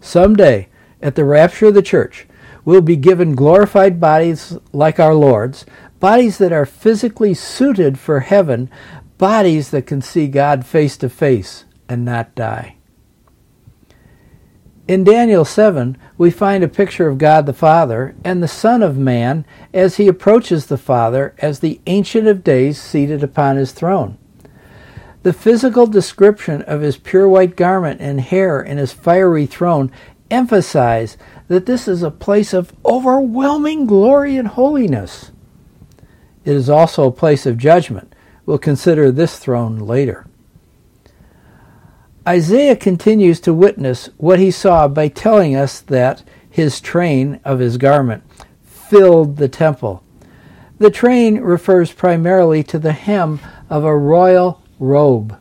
Someday, 0.00 0.68
at 1.02 1.16
the 1.16 1.24
rapture 1.26 1.66
of 1.66 1.74
the 1.74 1.82
church, 1.82 2.26
will 2.64 2.80
be 2.80 2.96
given 2.96 3.34
glorified 3.34 4.00
bodies 4.00 4.56
like 4.72 5.00
our 5.00 5.14
Lord's, 5.14 5.66
bodies 6.00 6.38
that 6.38 6.52
are 6.52 6.66
physically 6.66 7.34
suited 7.34 7.98
for 7.98 8.20
heaven, 8.20 8.70
bodies 9.18 9.70
that 9.70 9.86
can 9.86 10.02
see 10.02 10.28
God 10.28 10.66
face 10.66 10.96
to 10.98 11.08
face 11.08 11.64
and 11.88 12.04
not 12.04 12.34
die. 12.34 12.76
In 14.88 15.04
Daniel 15.04 15.44
7, 15.44 15.96
we 16.18 16.30
find 16.30 16.64
a 16.64 16.68
picture 16.68 17.08
of 17.08 17.18
God 17.18 17.46
the 17.46 17.52
Father 17.52 18.16
and 18.24 18.42
the 18.42 18.48
Son 18.48 18.82
of 18.82 18.98
Man 18.98 19.46
as 19.72 19.96
he 19.96 20.08
approaches 20.08 20.66
the 20.66 20.76
Father 20.76 21.34
as 21.38 21.60
the 21.60 21.80
Ancient 21.86 22.26
of 22.26 22.42
Days 22.42 22.82
seated 22.82 23.22
upon 23.22 23.56
his 23.56 23.70
throne. 23.70 24.18
The 25.22 25.32
physical 25.32 25.86
description 25.86 26.62
of 26.62 26.80
his 26.80 26.96
pure 26.96 27.28
white 27.28 27.54
garment 27.54 28.00
and 28.00 28.20
hair 28.20 28.60
and 28.60 28.80
his 28.80 28.92
fiery 28.92 29.46
throne 29.46 29.92
emphasize 30.32 31.16
that 31.48 31.66
this 31.66 31.86
is 31.86 32.02
a 32.02 32.10
place 32.10 32.52
of 32.52 32.72
overwhelming 32.84 33.86
glory 33.86 34.36
and 34.36 34.48
holiness. 34.48 35.30
It 36.44 36.56
is 36.56 36.68
also 36.68 37.06
a 37.06 37.12
place 37.12 37.46
of 37.46 37.58
judgment. 37.58 38.14
We'll 38.46 38.58
consider 38.58 39.12
this 39.12 39.38
throne 39.38 39.78
later. 39.78 40.26
Isaiah 42.26 42.76
continues 42.76 43.40
to 43.40 43.54
witness 43.54 44.08
what 44.16 44.38
he 44.38 44.50
saw 44.50 44.88
by 44.88 45.08
telling 45.08 45.54
us 45.56 45.80
that 45.80 46.22
his 46.48 46.80
train 46.80 47.40
of 47.44 47.58
his 47.58 47.76
garment 47.76 48.22
filled 48.62 49.36
the 49.36 49.48
temple. 49.48 50.04
The 50.78 50.90
train 50.90 51.40
refers 51.40 51.92
primarily 51.92 52.62
to 52.64 52.78
the 52.78 52.92
hem 52.92 53.40
of 53.70 53.84
a 53.84 53.96
royal 53.96 54.62
robe. 54.78 55.38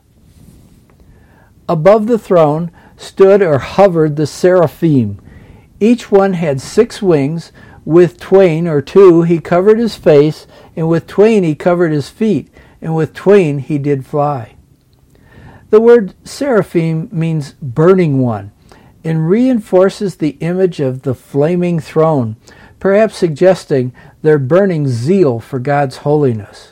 Above 1.67 2.07
the 2.07 2.19
throne 2.19 2.71
stood 3.01 3.41
or 3.41 3.59
hovered 3.59 4.15
the 4.15 4.27
seraphim, 4.27 5.19
each 5.79 6.11
one 6.11 6.33
had 6.33 6.61
six 6.61 7.01
wings. 7.01 7.51
With 7.83 8.19
twain 8.19 8.67
or 8.67 8.81
two 8.81 9.23
he 9.23 9.39
covered 9.39 9.79
his 9.79 9.95
face, 9.95 10.45
and 10.75 10.87
with 10.87 11.07
twain 11.07 11.43
he 11.43 11.55
covered 11.55 11.91
his 11.91 12.09
feet, 12.09 12.47
and 12.79 12.95
with 12.95 13.13
twain 13.13 13.57
he 13.57 13.79
did 13.79 14.05
fly. 14.05 14.55
The 15.71 15.81
word 15.81 16.13
seraphim 16.23 17.09
means 17.11 17.53
burning 17.59 18.19
one 18.19 18.51
and 19.03 19.27
reinforces 19.27 20.17
the 20.17 20.37
image 20.41 20.79
of 20.79 21.01
the 21.01 21.15
flaming 21.15 21.79
throne, 21.79 22.35
perhaps 22.79 23.15
suggesting 23.15 23.93
their 24.21 24.37
burning 24.37 24.87
zeal 24.87 25.39
for 25.39 25.59
God's 25.59 25.97
holiness. 25.97 26.70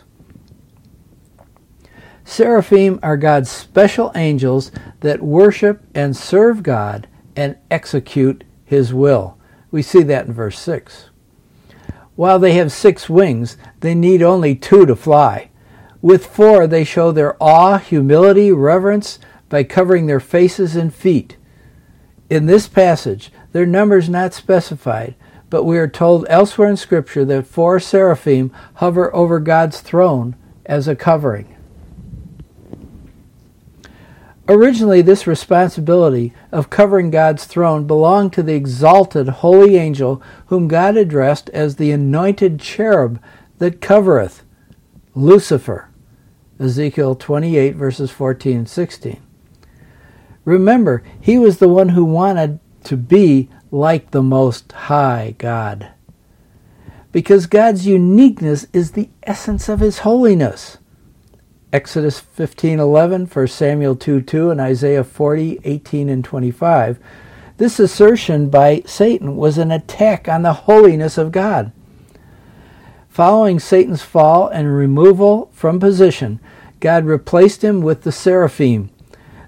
Seraphim 2.29 2.99
are 3.01 3.17
God's 3.17 3.49
special 3.49 4.11
angels 4.13 4.71
that 4.99 5.19
worship 5.19 5.81
and 5.95 6.15
serve 6.15 6.61
God 6.61 7.07
and 7.35 7.57
execute 7.71 8.43
his 8.63 8.93
will. 8.93 9.35
We 9.71 9.81
see 9.81 10.03
that 10.03 10.27
in 10.27 10.33
verse 10.33 10.59
6. 10.59 11.09
While 12.15 12.37
they 12.37 12.53
have 12.53 12.71
six 12.71 13.09
wings, 13.09 13.57
they 13.79 13.95
need 13.95 14.21
only 14.21 14.53
two 14.53 14.85
to 14.85 14.95
fly. 14.95 15.49
With 16.03 16.27
four, 16.27 16.67
they 16.67 16.83
show 16.83 17.11
their 17.11 17.35
awe, 17.41 17.79
humility, 17.79 18.51
reverence 18.51 19.17
by 19.49 19.63
covering 19.63 20.05
their 20.05 20.19
faces 20.19 20.75
and 20.75 20.93
feet. 20.93 21.35
In 22.29 22.45
this 22.45 22.67
passage, 22.67 23.31
their 23.53 23.65
number 23.65 23.97
is 23.97 24.07
not 24.07 24.35
specified, 24.35 25.15
but 25.49 25.63
we 25.63 25.79
are 25.79 25.87
told 25.87 26.27
elsewhere 26.29 26.69
in 26.69 26.77
Scripture 26.77 27.25
that 27.25 27.47
four 27.47 27.79
seraphim 27.79 28.51
hover 28.75 29.13
over 29.15 29.39
God's 29.39 29.81
throne 29.81 30.35
as 30.67 30.87
a 30.87 30.95
covering. 30.95 31.55
Originally, 34.49 35.03
this 35.03 35.27
responsibility 35.27 36.33
of 36.51 36.71
covering 36.71 37.11
God's 37.11 37.45
throne 37.45 37.85
belonged 37.85 38.33
to 38.33 38.41
the 38.41 38.55
exalted 38.55 39.29
holy 39.29 39.77
angel 39.77 40.23
whom 40.47 40.67
God 40.67 40.97
addressed 40.97 41.51
as 41.51 41.75
the 41.75 41.91
anointed 41.91 42.59
cherub 42.59 43.21
that 43.59 43.79
covereth, 43.79 44.41
Lucifer. 45.13 45.89
Ezekiel 46.59 47.13
28, 47.13 47.75
verses 47.75 48.09
14 48.09 48.57
and 48.57 48.67
16. 48.67 49.21
Remember, 50.45 51.03
he 51.21 51.37
was 51.37 51.59
the 51.59 51.69
one 51.69 51.89
who 51.89 52.03
wanted 52.03 52.59
to 52.85 52.97
be 52.97 53.49
like 53.69 54.09
the 54.09 54.23
Most 54.23 54.71
High 54.71 55.35
God. 55.37 55.91
Because 57.11 57.45
God's 57.45 57.85
uniqueness 57.85 58.65
is 58.73 58.91
the 58.91 59.09
essence 59.21 59.69
of 59.69 59.79
his 59.79 59.99
holiness. 59.99 60.78
Exodus 61.71 62.19
15:11, 62.19 63.27
1 63.27 63.47
Samuel 63.47 63.95
2:2 63.95 64.49
and 64.49 64.59
Isaiah 64.59 65.03
40:18 65.03 66.09
and 66.09 66.23
25. 66.23 66.97
This 67.57 67.79
assertion 67.79 68.49
by 68.49 68.81
Satan 68.87 69.37
was 69.37 69.59
an 69.59 69.69
attack 69.69 70.27
on 70.27 70.41
the 70.41 70.53
holiness 70.53 71.17
of 71.17 71.31
God. 71.31 71.71
Following 73.07 73.59
Satan's 73.59 74.01
fall 74.01 74.47
and 74.47 74.75
removal 74.75 75.49
from 75.51 75.79
position, 75.79 76.39
God 76.79 77.05
replaced 77.05 77.63
him 77.63 77.81
with 77.81 78.01
the 78.01 78.11
seraphim. 78.11 78.89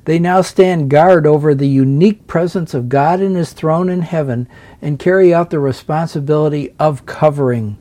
They 0.06 0.20
now 0.20 0.42
stand 0.42 0.90
guard 0.90 1.26
over 1.26 1.56
the 1.56 1.68
unique 1.68 2.28
presence 2.28 2.74
of 2.74 2.90
God 2.90 3.20
in 3.20 3.34
his 3.34 3.54
throne 3.54 3.90
in 3.90 4.02
heaven 4.02 4.48
and 4.80 5.00
carry 5.00 5.34
out 5.34 5.50
the 5.50 5.60
responsibility 5.60 6.74
of 6.78 7.06
covering. 7.06 7.78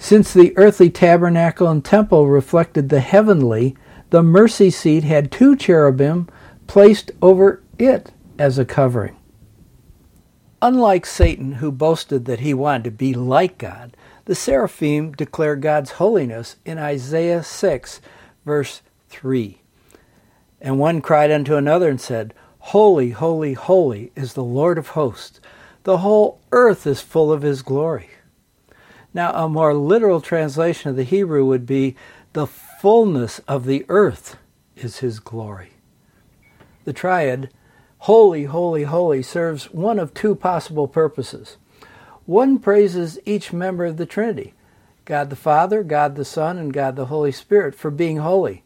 Since 0.00 0.32
the 0.32 0.56
earthly 0.56 0.90
tabernacle 0.90 1.68
and 1.68 1.84
temple 1.84 2.28
reflected 2.28 2.88
the 2.88 3.00
heavenly, 3.00 3.76
the 4.10 4.22
mercy 4.22 4.70
seat 4.70 5.02
had 5.02 5.30
two 5.30 5.56
cherubim 5.56 6.28
placed 6.68 7.10
over 7.20 7.62
it 7.78 8.12
as 8.38 8.58
a 8.58 8.64
covering. 8.64 9.16
Unlike 10.62 11.04
Satan, 11.04 11.52
who 11.54 11.70
boasted 11.72 12.24
that 12.24 12.40
he 12.40 12.54
wanted 12.54 12.84
to 12.84 12.90
be 12.92 13.12
like 13.12 13.58
God, 13.58 13.96
the 14.24 14.34
seraphim 14.34 15.12
declare 15.12 15.56
God's 15.56 15.92
holiness 15.92 16.56
in 16.64 16.78
Isaiah 16.78 17.42
6, 17.42 18.00
verse 18.46 18.82
3. 19.08 19.60
And 20.60 20.78
one 20.78 21.00
cried 21.00 21.30
unto 21.30 21.56
another 21.56 21.90
and 21.90 22.00
said, 22.00 22.34
Holy, 22.58 23.10
holy, 23.10 23.54
holy 23.54 24.12
is 24.14 24.34
the 24.34 24.44
Lord 24.44 24.78
of 24.78 24.88
hosts. 24.88 25.40
The 25.82 25.98
whole 25.98 26.40
earth 26.52 26.86
is 26.86 27.00
full 27.00 27.32
of 27.32 27.42
his 27.42 27.62
glory. 27.62 28.10
Now, 29.14 29.32
a 29.32 29.48
more 29.48 29.74
literal 29.74 30.20
translation 30.20 30.90
of 30.90 30.96
the 30.96 31.04
Hebrew 31.04 31.44
would 31.44 31.66
be 31.66 31.96
the 32.32 32.46
fullness 32.46 33.40
of 33.48 33.64
the 33.64 33.84
earth 33.88 34.36
is 34.76 34.98
his 34.98 35.18
glory. 35.18 35.72
The 36.84 36.92
triad, 36.92 37.50
holy, 37.98 38.44
holy, 38.44 38.84
holy, 38.84 39.22
serves 39.22 39.70
one 39.70 39.98
of 39.98 40.14
two 40.14 40.34
possible 40.34 40.86
purposes. 40.86 41.56
One 42.26 42.58
praises 42.58 43.18
each 43.24 43.52
member 43.52 43.84
of 43.86 43.96
the 43.96 44.06
Trinity 44.06 44.54
God 45.04 45.30
the 45.30 45.36
Father, 45.36 45.82
God 45.82 46.16
the 46.16 46.24
Son, 46.24 46.58
and 46.58 46.72
God 46.72 46.94
the 46.94 47.06
Holy 47.06 47.32
Spirit 47.32 47.74
for 47.74 47.90
being 47.90 48.18
holy. 48.18 48.62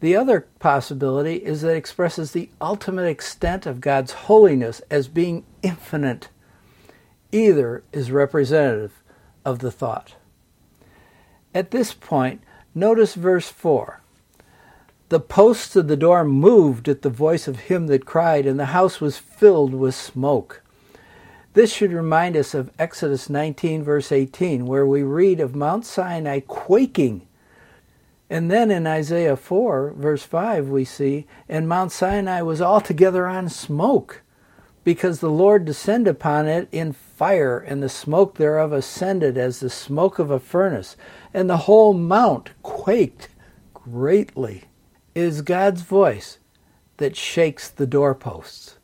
The 0.00 0.16
other 0.16 0.48
possibility 0.58 1.36
is 1.36 1.62
that 1.62 1.74
it 1.74 1.76
expresses 1.76 2.32
the 2.32 2.50
ultimate 2.60 3.06
extent 3.06 3.66
of 3.66 3.80
God's 3.80 4.12
holiness 4.12 4.82
as 4.90 5.06
being 5.06 5.44
infinite. 5.62 6.28
Either 7.30 7.84
is 7.92 8.10
representative 8.10 9.00
of 9.46 9.60
the 9.60 9.70
thought. 9.70 10.16
At 11.54 11.70
this 11.70 11.94
point, 11.94 12.42
notice 12.74 13.14
verse 13.14 13.48
4. 13.48 14.02
The 15.08 15.20
posts 15.20 15.76
of 15.76 15.86
the 15.86 15.96
door 15.96 16.24
moved 16.24 16.88
at 16.88 17.02
the 17.02 17.08
voice 17.08 17.46
of 17.46 17.60
him 17.60 17.86
that 17.86 18.04
cried, 18.04 18.44
and 18.44 18.58
the 18.58 18.66
house 18.66 19.00
was 19.00 19.16
filled 19.16 19.72
with 19.72 19.94
smoke. 19.94 20.62
This 21.54 21.72
should 21.72 21.92
remind 21.92 22.36
us 22.36 22.54
of 22.54 22.72
Exodus 22.76 23.30
19, 23.30 23.84
verse 23.84 24.10
18, 24.10 24.66
where 24.66 24.84
we 24.84 25.04
read 25.04 25.38
of 25.38 25.54
Mount 25.54 25.86
Sinai 25.86 26.40
quaking. 26.40 27.26
And 28.28 28.50
then 28.50 28.72
in 28.72 28.84
Isaiah 28.84 29.36
4, 29.36 29.94
verse 29.96 30.24
5, 30.24 30.68
we 30.68 30.84
see, 30.84 31.26
and 31.48 31.68
Mount 31.68 31.92
Sinai 31.92 32.42
was 32.42 32.60
altogether 32.60 33.28
on 33.28 33.48
smoke 33.48 34.22
because 34.86 35.18
the 35.18 35.28
Lord 35.28 35.64
descended 35.64 36.08
upon 36.08 36.46
it 36.46 36.68
in 36.70 36.92
fire, 36.92 37.58
and 37.58 37.82
the 37.82 37.88
smoke 37.88 38.36
thereof 38.36 38.72
ascended 38.72 39.36
as 39.36 39.58
the 39.58 39.68
smoke 39.68 40.20
of 40.20 40.30
a 40.30 40.38
furnace, 40.38 40.96
and 41.34 41.50
the 41.50 41.56
whole 41.56 41.92
mount 41.92 42.50
quaked 42.62 43.28
greatly. 43.74 44.62
It 45.12 45.22
is 45.24 45.42
God's 45.42 45.82
voice 45.82 46.38
that 46.98 47.16
shakes 47.16 47.68
the 47.68 47.88
doorposts. 47.88 48.76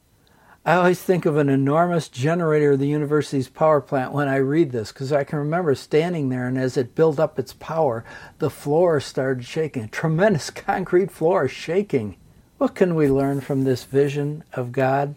I 0.67 0.75
always 0.75 1.01
think 1.01 1.25
of 1.25 1.37
an 1.37 1.49
enormous 1.49 2.09
generator 2.09 2.73
of 2.73 2.81
the 2.81 2.89
university's 2.89 3.49
power 3.49 3.81
plant 3.81 4.11
when 4.11 4.27
I 4.27 4.37
read 4.39 4.73
this, 4.73 4.91
because 4.91 5.13
I 5.13 5.23
can 5.23 5.39
remember 5.39 5.73
standing 5.77 6.31
there, 6.31 6.49
and 6.49 6.59
as 6.59 6.77
it 6.77 6.97
built 6.97 7.21
up 7.21 7.39
its 7.39 7.53
power, 7.53 8.05
the 8.41 8.51
floor 8.51 8.99
started 8.99 9.45
shaking. 9.45 9.85
A 9.85 9.87
tremendous 10.03 10.51
concrete 10.51 11.13
floor 11.13 11.47
shaking. 11.47 12.17
What 12.59 12.75
can 12.75 12.97
we 12.97 13.07
learn 13.07 13.41
from 13.41 13.63
this 13.63 13.85
vision 13.85 14.43
of 14.53 14.73
God? 14.73 15.15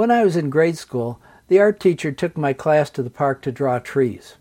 When 0.00 0.10
I 0.10 0.24
was 0.24 0.34
in 0.34 0.48
grade 0.48 0.78
school, 0.78 1.20
the 1.48 1.60
art 1.60 1.78
teacher 1.78 2.10
took 2.10 2.34
my 2.34 2.54
class 2.54 2.88
to 2.88 3.02
the 3.02 3.10
park 3.10 3.42
to 3.42 3.52
draw 3.52 3.78
trees. 3.78 4.36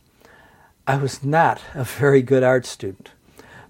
I 0.87 0.95
was 0.95 1.21
not 1.21 1.59
a 1.73 1.83
very 1.83 2.21
good 2.21 2.43
art 2.43 2.65
student, 2.65 3.11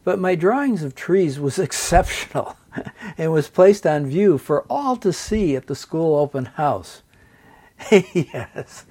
but 0.03 0.19
my 0.19 0.35
drawings 0.35 0.83
of 0.83 0.93
trees 0.93 1.39
was 1.39 1.57
exceptional 1.67 2.55
and 3.17 3.31
was 3.31 3.49
placed 3.49 3.87
on 3.87 4.05
view 4.05 4.37
for 4.37 4.67
all 4.69 4.97
to 4.97 5.11
see 5.11 5.55
at 5.55 5.65
the 5.65 5.73
school 5.73 6.15
open 6.15 6.45
house. 6.45 7.01
yes, 7.89 8.85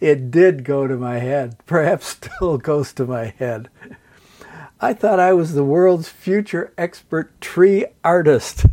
it 0.00 0.30
did 0.30 0.64
go 0.64 0.86
to 0.86 0.96
my 0.96 1.18
head, 1.18 1.58
perhaps 1.66 2.06
still 2.06 2.56
goes 2.56 2.94
to 2.94 3.04
my 3.04 3.34
head. 3.38 3.68
I 4.80 4.94
thought 4.94 5.20
I 5.20 5.34
was 5.34 5.52
the 5.52 5.64
world's 5.64 6.08
future 6.08 6.72
expert 6.78 7.42
tree 7.42 7.84
artist 8.02 8.64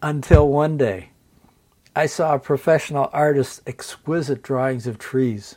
until 0.00 0.48
one 0.48 0.78
day 0.78 1.09
I 1.94 2.06
saw 2.06 2.34
a 2.34 2.38
professional 2.38 3.10
artist's 3.12 3.62
exquisite 3.66 4.42
drawings 4.42 4.86
of 4.86 4.98
trees. 4.98 5.56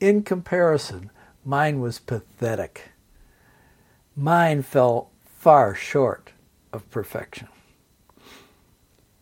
In 0.00 0.22
comparison, 0.22 1.10
mine 1.44 1.80
was 1.80 2.00
pathetic. 2.00 2.90
Mine 4.16 4.62
fell 4.62 5.10
far 5.24 5.74
short 5.74 6.32
of 6.72 6.90
perfection. 6.90 7.48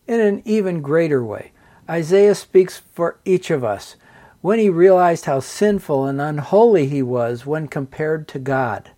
In 0.07 0.19
an 0.19 0.41
even 0.43 0.81
greater 0.81 1.23
way, 1.23 1.51
Isaiah 1.89 2.35
speaks 2.35 2.81
for 2.93 3.19
each 3.25 3.51
of 3.51 3.63
us 3.63 3.95
when 4.41 4.59
he 4.59 4.69
realized 4.69 5.25
how 5.25 5.39
sinful 5.39 6.05
and 6.05 6.19
unholy 6.19 6.87
he 6.87 7.01
was 7.01 7.45
when 7.45 7.67
compared 7.67 8.27
to 8.29 8.39
God. 8.39 8.91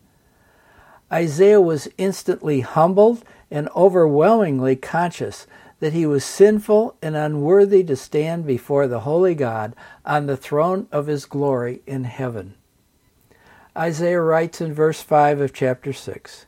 Isaiah 1.12 1.62
was 1.62 1.88
instantly 1.98 2.62
humbled 2.62 3.24
and 3.52 3.69
overwhelmingly 3.76 4.76
conscious 4.76 5.45
that 5.86 5.93
he 5.93 6.08
was 6.08 6.26
sinful 6.26 6.98
and 7.00 7.15
unworthy 7.15 7.84
to 7.84 7.95
stand 7.95 8.43
before 8.43 8.88
the 8.88 9.02
holy 9.02 9.36
God 9.36 9.76
on 10.04 10.26
the 10.26 10.36
throne 10.36 10.88
of 10.91 11.06
his 11.06 11.28
glory 11.28 11.84
in 11.86 12.06
heaven. 12.06 12.56
Isaiah 13.78 14.19
writes 14.19 14.60
in 14.60 14.74
verse 14.74 15.04
5 15.04 15.41
of 15.41 15.54
chapter 15.54 15.93
6 15.93 16.48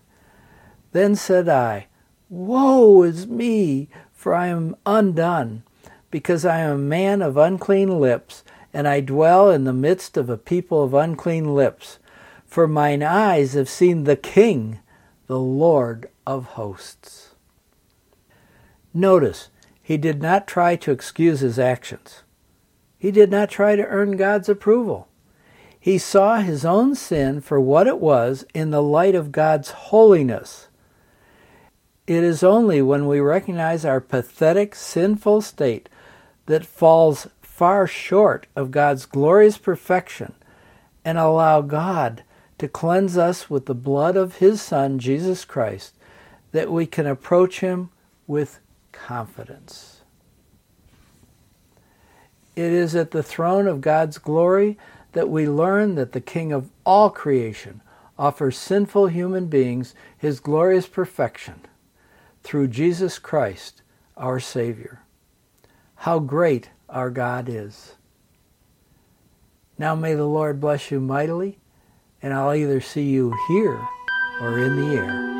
Then 0.91 1.15
said 1.15 1.47
I, 1.47 1.85
Woe 2.29 3.03
is 3.03 3.27
me, 3.27 3.89
for 4.11 4.33
I 4.33 4.47
am 4.47 4.75
undone, 4.87 5.61
because 6.09 6.43
I 6.43 6.57
am 6.61 6.71
a 6.71 6.79
man 6.79 7.21
of 7.21 7.37
unclean 7.37 7.99
lips, 7.99 8.43
and 8.73 8.87
I 8.87 9.01
dwell 9.01 9.51
in 9.51 9.65
the 9.65 9.71
midst 9.71 10.17
of 10.17 10.31
a 10.31 10.37
people 10.37 10.81
of 10.83 10.95
unclean 10.95 11.53
lips. 11.53 11.99
For 12.47 12.67
mine 12.67 13.03
eyes 13.03 13.53
have 13.53 13.69
seen 13.69 14.05
the 14.05 14.15
King, 14.15 14.79
the 15.27 15.37
Lord 15.37 16.09
of 16.25 16.45
hosts. 16.45 17.26
Notice, 18.97 19.49
he 19.79 19.95
did 19.95 20.23
not 20.23 20.47
try 20.47 20.75
to 20.77 20.91
excuse 20.91 21.41
his 21.41 21.59
actions. 21.59 22.23
He 22.97 23.11
did 23.11 23.29
not 23.29 23.47
try 23.47 23.75
to 23.75 23.85
earn 23.85 24.17
God's 24.17 24.49
approval. 24.49 25.07
He 25.79 25.99
saw 25.99 26.37
his 26.37 26.65
own 26.65 26.95
sin 26.95 27.41
for 27.41 27.61
what 27.61 27.85
it 27.85 27.99
was 27.99 28.43
in 28.55 28.71
the 28.71 28.81
light 28.81 29.13
of 29.13 29.31
God's 29.31 29.69
holiness. 29.69 30.67
It 32.07 32.23
is 32.23 32.41
only 32.41 32.81
when 32.81 33.05
we 33.05 33.19
recognize 33.19 33.85
our 33.85 34.01
pathetic, 34.01 34.73
sinful 34.73 35.41
state 35.41 35.89
that 36.47 36.65
falls 36.65 37.27
far 37.39 37.85
short 37.85 38.47
of 38.55 38.71
God's 38.71 39.05
glorious 39.05 39.59
perfection 39.59 40.33
and 41.05 41.19
allow 41.19 41.61
God 41.61 42.23
to 42.57 42.67
cleanse 42.67 43.15
us 43.15 43.47
with 43.47 43.67
the 43.67 43.75
blood 43.75 44.17
of 44.17 44.37
His 44.37 44.59
Son, 44.59 44.97
Jesus 44.97 45.45
Christ, 45.45 45.93
that 46.51 46.71
we 46.71 46.87
can 46.87 47.05
approach 47.05 47.59
Him 47.59 47.91
with 48.25 48.59
confidence. 49.05 50.01
It 52.55 52.71
is 52.73 52.95
at 52.95 53.11
the 53.11 53.23
throne 53.23 53.67
of 53.67 53.81
God's 53.81 54.17
glory 54.17 54.77
that 55.13 55.29
we 55.29 55.47
learn 55.47 55.95
that 55.95 56.11
the 56.11 56.21
King 56.21 56.51
of 56.51 56.69
all 56.85 57.09
creation 57.09 57.81
offers 58.17 58.57
sinful 58.57 59.07
human 59.07 59.47
beings 59.47 59.93
His 60.17 60.39
glorious 60.39 60.87
perfection 60.87 61.61
through 62.43 62.69
Jesus 62.69 63.19
Christ, 63.19 63.81
our 64.15 64.39
Savior. 64.39 65.01
How 65.95 66.19
great 66.19 66.71
our 66.89 67.09
God 67.09 67.47
is. 67.47 67.95
Now 69.77 69.93
may 69.93 70.15
the 70.15 70.25
Lord 70.25 70.59
bless 70.59 70.89
you 70.89 70.99
mightily, 70.99 71.59
and 72.21 72.33
I'll 72.33 72.55
either 72.55 72.81
see 72.81 73.03
you 73.03 73.35
here 73.47 73.79
or 74.41 74.57
in 74.57 74.75
the 74.75 74.95
air. 74.95 75.36